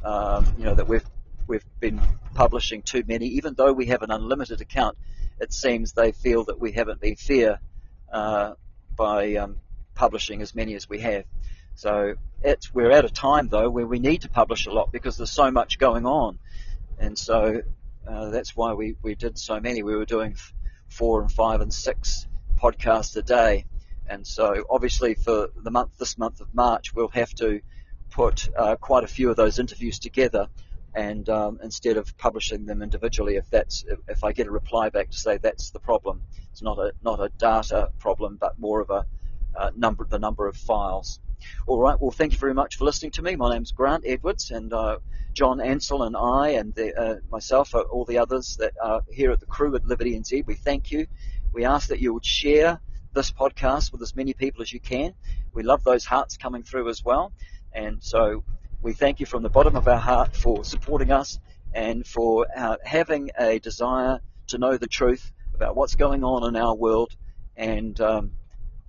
um, 0.04 0.52
you 0.58 0.64
know 0.64 0.74
that 0.74 0.88
we've 0.88 1.06
we've 1.48 1.66
been 1.80 2.02
publishing 2.34 2.82
too 2.82 3.04
many, 3.08 3.28
even 3.28 3.54
though 3.56 3.74
we 3.74 3.88
have 3.88 4.02
an 4.02 4.12
unlimited 4.12 4.62
account 4.62 4.98
it 5.40 5.54
seems 5.54 5.94
they 5.94 6.12
feel 6.12 6.46
that 6.46 6.60
we 6.60 6.72
haven't 6.72 7.02
been 7.02 7.16
fair 7.16 7.60
uh, 8.12 8.54
by 8.96 9.36
um, 9.36 9.58
publishing 9.94 10.42
as 10.42 10.56
many 10.56 10.76
as 10.76 10.90
we 10.90 11.00
have. 11.00 11.26
So 11.76 12.16
it's, 12.42 12.74
we're 12.74 12.92
at 12.92 13.06
a 13.06 13.10
time 13.10 13.50
though 13.50 13.70
where 13.70 13.86
we 13.86 14.00
need 14.00 14.22
to 14.22 14.30
publish 14.30 14.66
a 14.66 14.72
lot 14.72 14.92
because 14.92 15.18
there's 15.18 15.32
so 15.32 15.52
much 15.52 15.78
going 15.78 16.06
on, 16.06 16.40
and 16.98 17.18
so 17.18 17.62
uh, 18.08 18.30
that's 18.30 18.56
why 18.56 18.74
we, 18.74 18.96
we 19.02 19.16
did 19.16 19.38
so 19.38 19.60
many. 19.60 19.84
We 19.84 19.96
were 19.96 20.06
doing 20.06 20.36
four 20.88 21.22
and 21.22 21.32
five 21.32 21.60
and 21.60 21.74
six 21.74 22.28
podcasts 22.56 23.18
a 23.18 23.22
day, 23.22 23.66
and 24.08 24.26
so 24.26 24.66
obviously 24.70 25.16
for 25.16 25.50
the 25.62 25.72
month 25.72 25.98
this 25.98 26.18
month 26.18 26.40
of 26.40 26.54
March 26.54 26.94
we'll 26.94 27.10
have 27.10 27.34
to 27.36 27.60
put 28.10 28.48
uh, 28.58 28.78
quite 28.78 29.04
a 29.04 29.08
few 29.08 29.30
of 29.30 29.36
those 29.36 29.60
interviews 29.60 30.00
together 30.00 30.48
and 30.96 31.28
um, 31.28 31.60
instead 31.62 31.98
of 31.98 32.18
publishing 32.18 32.66
them 32.66 32.82
individually, 32.82 33.36
if 33.36 33.50
that's 33.50 33.86
if 34.08 34.24
I 34.24 34.32
get 34.32 34.48
a 34.48 34.52
reply 34.52 34.90
back 34.90 35.10
to 35.12 35.18
say 35.18 35.38
that's 35.38 35.72
the 35.72 35.80
problem, 35.80 36.24
it's 36.52 36.62
not 36.62 36.80
a 36.80 36.94
not 37.04 37.20
a 37.20 37.30
data 37.38 37.90
problem, 38.00 38.38
but 38.40 38.58
more 38.58 38.80
of 38.80 38.90
a 38.90 39.06
uh, 39.56 39.72
number 39.76 40.06
the 40.06 40.20
number 40.20 40.48
of 40.48 40.56
files. 40.56 41.20
All 41.68 41.80
right. 41.80 42.00
Well, 42.00 42.12
thank 42.12 42.32
you 42.32 42.40
very 42.40 42.54
much 42.54 42.78
for 42.78 42.86
listening 42.86 43.12
to 43.12 43.22
me. 43.22 43.36
My 43.36 43.54
name's 43.54 43.74
Grant 43.74 44.06
Edwards, 44.08 44.52
and 44.52 44.72
uh, 44.72 45.00
John 45.34 45.60
Ansell 45.60 46.04
and 46.04 46.16
I, 46.16 46.50
and 46.52 46.74
the, 46.74 46.98
uh, 46.98 47.16
myself, 47.30 47.76
all 47.76 48.06
the 48.06 48.18
others 48.18 48.56
that 48.58 48.74
are 48.82 49.02
here 49.12 49.32
at 49.32 49.42
the 49.42 49.46
crew 49.46 49.76
at 49.76 49.86
Liberty 49.86 50.18
NZ. 50.18 50.46
We 50.46 50.56
thank 50.56 50.92
you. 50.92 51.08
We 51.52 51.66
ask 51.66 51.90
that 51.90 52.00
you 52.00 52.14
would 52.14 52.26
share 52.26 52.80
this 53.14 53.32
podcast 53.32 53.92
with 53.92 54.02
as 54.02 54.16
many 54.16 54.34
people 54.34 54.62
as 54.62 54.72
you 54.72 54.80
can. 54.80 55.14
We 55.54 55.64
love 55.64 55.84
those 55.84 56.06
hearts 56.06 56.38
coming 56.38 56.64
through 56.64 56.90
as 56.90 57.04
well, 57.04 57.34
and 57.74 58.02
so 58.02 58.46
we 58.86 58.94
thank 58.94 59.20
you 59.20 59.26
from 59.26 59.42
the 59.42 59.50
bottom 59.50 59.76
of 59.76 59.88
our 59.88 59.98
heart 59.98 60.36
for 60.36 60.64
supporting 60.64 61.12
us 61.12 61.40
and 61.74 62.06
for 62.06 62.46
uh, 62.56 62.78
having 62.86 63.32
a 63.36 63.58
desire 63.58 64.20
to 64.46 64.60
know 64.60 64.78
the 64.78 64.86
truth 64.86 65.32
about 65.56 65.76
what's 65.76 65.96
going 65.96 66.24
on 66.24 66.48
in 66.48 66.56
our 66.56 66.76
world 66.76 67.12
and 67.58 68.00
um, 68.00 68.34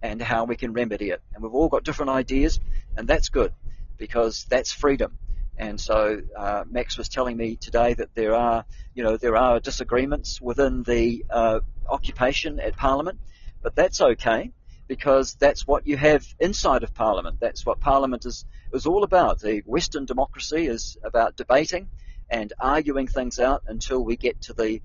and 0.03 0.21
how 0.21 0.45
we 0.45 0.55
can 0.55 0.75
remedy 0.75 1.09
it. 1.09 1.23
And 1.33 1.43
we've 1.43 1.55
all 1.55 1.71
got 1.71 1.83
different 1.83 2.11
ideas, 2.11 2.61
and 2.95 3.09
that's 3.09 3.31
good 3.31 3.55
because 3.97 4.45
that's 4.51 4.71
freedom. 4.71 5.17
And 5.57 5.81
so 5.81 6.21
uh, 6.37 6.65
Max 6.71 6.99
was 6.99 7.09
telling 7.09 7.39
me 7.39 7.57
today 7.57 7.95
that 7.95 8.15
there 8.15 8.35
are, 8.35 8.67
you 8.93 9.03
know, 9.03 9.17
there 9.17 9.39
are 9.39 9.61
disagreements 9.61 10.43
within 10.43 10.83
the 10.83 11.25
uh, 11.31 11.61
occupation 11.89 12.61
at 12.61 12.77
Parliament, 12.77 13.19
but 13.63 13.75
that's 13.75 14.03
okay 14.03 14.53
because 14.89 15.35
that's 15.35 15.67
what 15.67 15.87
you 15.87 15.97
have 15.97 16.27
inside 16.39 16.83
of 16.83 16.95
Parliament. 16.95 17.39
That's 17.41 17.67
what 17.67 17.81
Parliament 17.81 18.25
is, 18.27 18.45
is 18.73 18.87
all 18.87 19.05
about. 19.05 19.41
The 19.41 19.63
Western 19.67 20.05
democracy 20.05 20.67
is 20.67 20.97
about 21.03 21.37
debating 21.37 21.89
and 22.31 22.53
arguing 22.59 23.07
things 23.07 23.39
out 23.39 23.63
until 23.67 24.05
we 24.05 24.17
get 24.17 24.43
to 24.43 24.53
the 24.53 24.81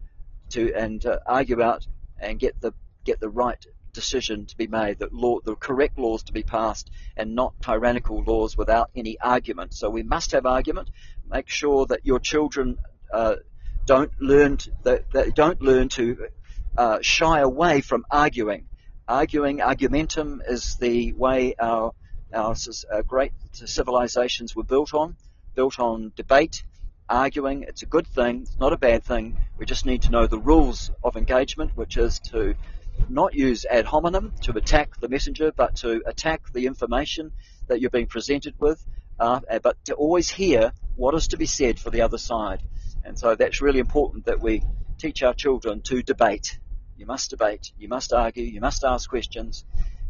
to 0.49 0.73
and 0.75 1.05
uh, 1.05 1.19
argue 1.25 1.61
out 1.61 1.87
and 2.19 2.39
get 2.39 2.59
the 2.61 2.73
get 3.03 3.19
the 3.19 3.29
right 3.29 3.65
decision 3.93 4.45
to 4.45 4.57
be 4.57 4.67
made, 4.67 4.99
the 4.99 5.09
law, 5.11 5.39
the 5.43 5.55
correct 5.55 5.97
laws 5.97 6.23
to 6.23 6.33
be 6.33 6.43
passed, 6.43 6.89
and 7.17 7.35
not 7.35 7.53
tyrannical 7.61 8.23
laws 8.23 8.57
without 8.57 8.89
any 8.95 9.19
argument. 9.19 9.73
So 9.73 9.89
we 9.89 10.03
must 10.03 10.31
have 10.31 10.45
argument. 10.45 10.89
Make 11.29 11.49
sure 11.49 11.85
that 11.87 12.05
your 12.05 12.19
children 12.19 12.77
uh, 13.13 13.35
don't 13.85 14.11
learn 14.21 14.57
to, 14.57 14.71
that, 14.83 15.11
that 15.11 15.35
don't 15.35 15.61
learn 15.61 15.89
to 15.89 16.27
uh, 16.77 16.99
shy 17.01 17.39
away 17.39 17.81
from 17.81 18.05
arguing 18.09 18.67
arguing. 19.07 19.61
Argumentum 19.61 20.41
is 20.47 20.75
the 20.77 21.13
way 21.13 21.55
our, 21.59 21.93
our 22.33 22.55
uh, 22.91 23.01
great 23.01 23.33
civilizations 23.53 24.55
were 24.55 24.63
built 24.63 24.93
on, 24.93 25.15
built 25.55 25.79
on 25.79 26.11
debate, 26.15 26.63
arguing. 27.09 27.63
It's 27.63 27.83
a 27.83 27.85
good 27.85 28.07
thing, 28.07 28.41
it's 28.43 28.59
not 28.59 28.73
a 28.73 28.77
bad 28.77 29.03
thing. 29.03 29.37
We 29.57 29.65
just 29.65 29.85
need 29.85 30.03
to 30.03 30.11
know 30.11 30.27
the 30.27 30.39
rules 30.39 30.91
of 31.03 31.17
engagement, 31.17 31.75
which 31.75 31.97
is 31.97 32.19
to 32.31 32.55
not 33.09 33.33
use 33.33 33.65
ad 33.65 33.85
hominem 33.85 34.33
to 34.41 34.51
attack 34.57 34.99
the 34.99 35.09
messenger, 35.09 35.51
but 35.51 35.75
to 35.77 36.01
attack 36.05 36.51
the 36.53 36.65
information 36.65 37.31
that 37.67 37.81
you're 37.81 37.89
being 37.89 38.07
presented 38.07 38.55
with, 38.59 38.85
uh, 39.19 39.39
but 39.61 39.83
to 39.85 39.93
always 39.93 40.29
hear 40.29 40.71
what 40.95 41.15
is 41.15 41.27
to 41.29 41.37
be 41.37 41.45
said 41.45 41.79
for 41.79 41.89
the 41.89 42.01
other 42.01 42.17
side. 42.17 42.61
And 43.03 43.17
so 43.17 43.35
that's 43.35 43.61
really 43.61 43.79
important 43.79 44.25
that 44.25 44.41
we 44.41 44.63
teach 44.97 45.23
our 45.23 45.33
children 45.33 45.81
to 45.81 46.03
debate. 46.03 46.59
You 46.97 47.05
must 47.05 47.29
debate, 47.29 47.71
you 47.77 47.87
must 47.87 48.13
argue, 48.13 48.43
you 48.43 48.61
must 48.61 48.83
ask 48.83 49.09
questions, 49.09 49.65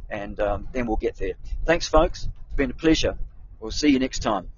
and 0.09 0.39
um, 0.39 0.67
then 0.71 0.87
we'll 0.87 0.97
get 0.97 1.15
there. 1.15 1.33
Thanks, 1.65 1.87
folks. 1.87 2.27
It's 2.47 2.55
been 2.55 2.71
a 2.71 2.73
pleasure. 2.73 3.17
We'll 3.59 3.71
see 3.71 3.89
you 3.89 3.99
next 3.99 4.19
time. 4.19 4.49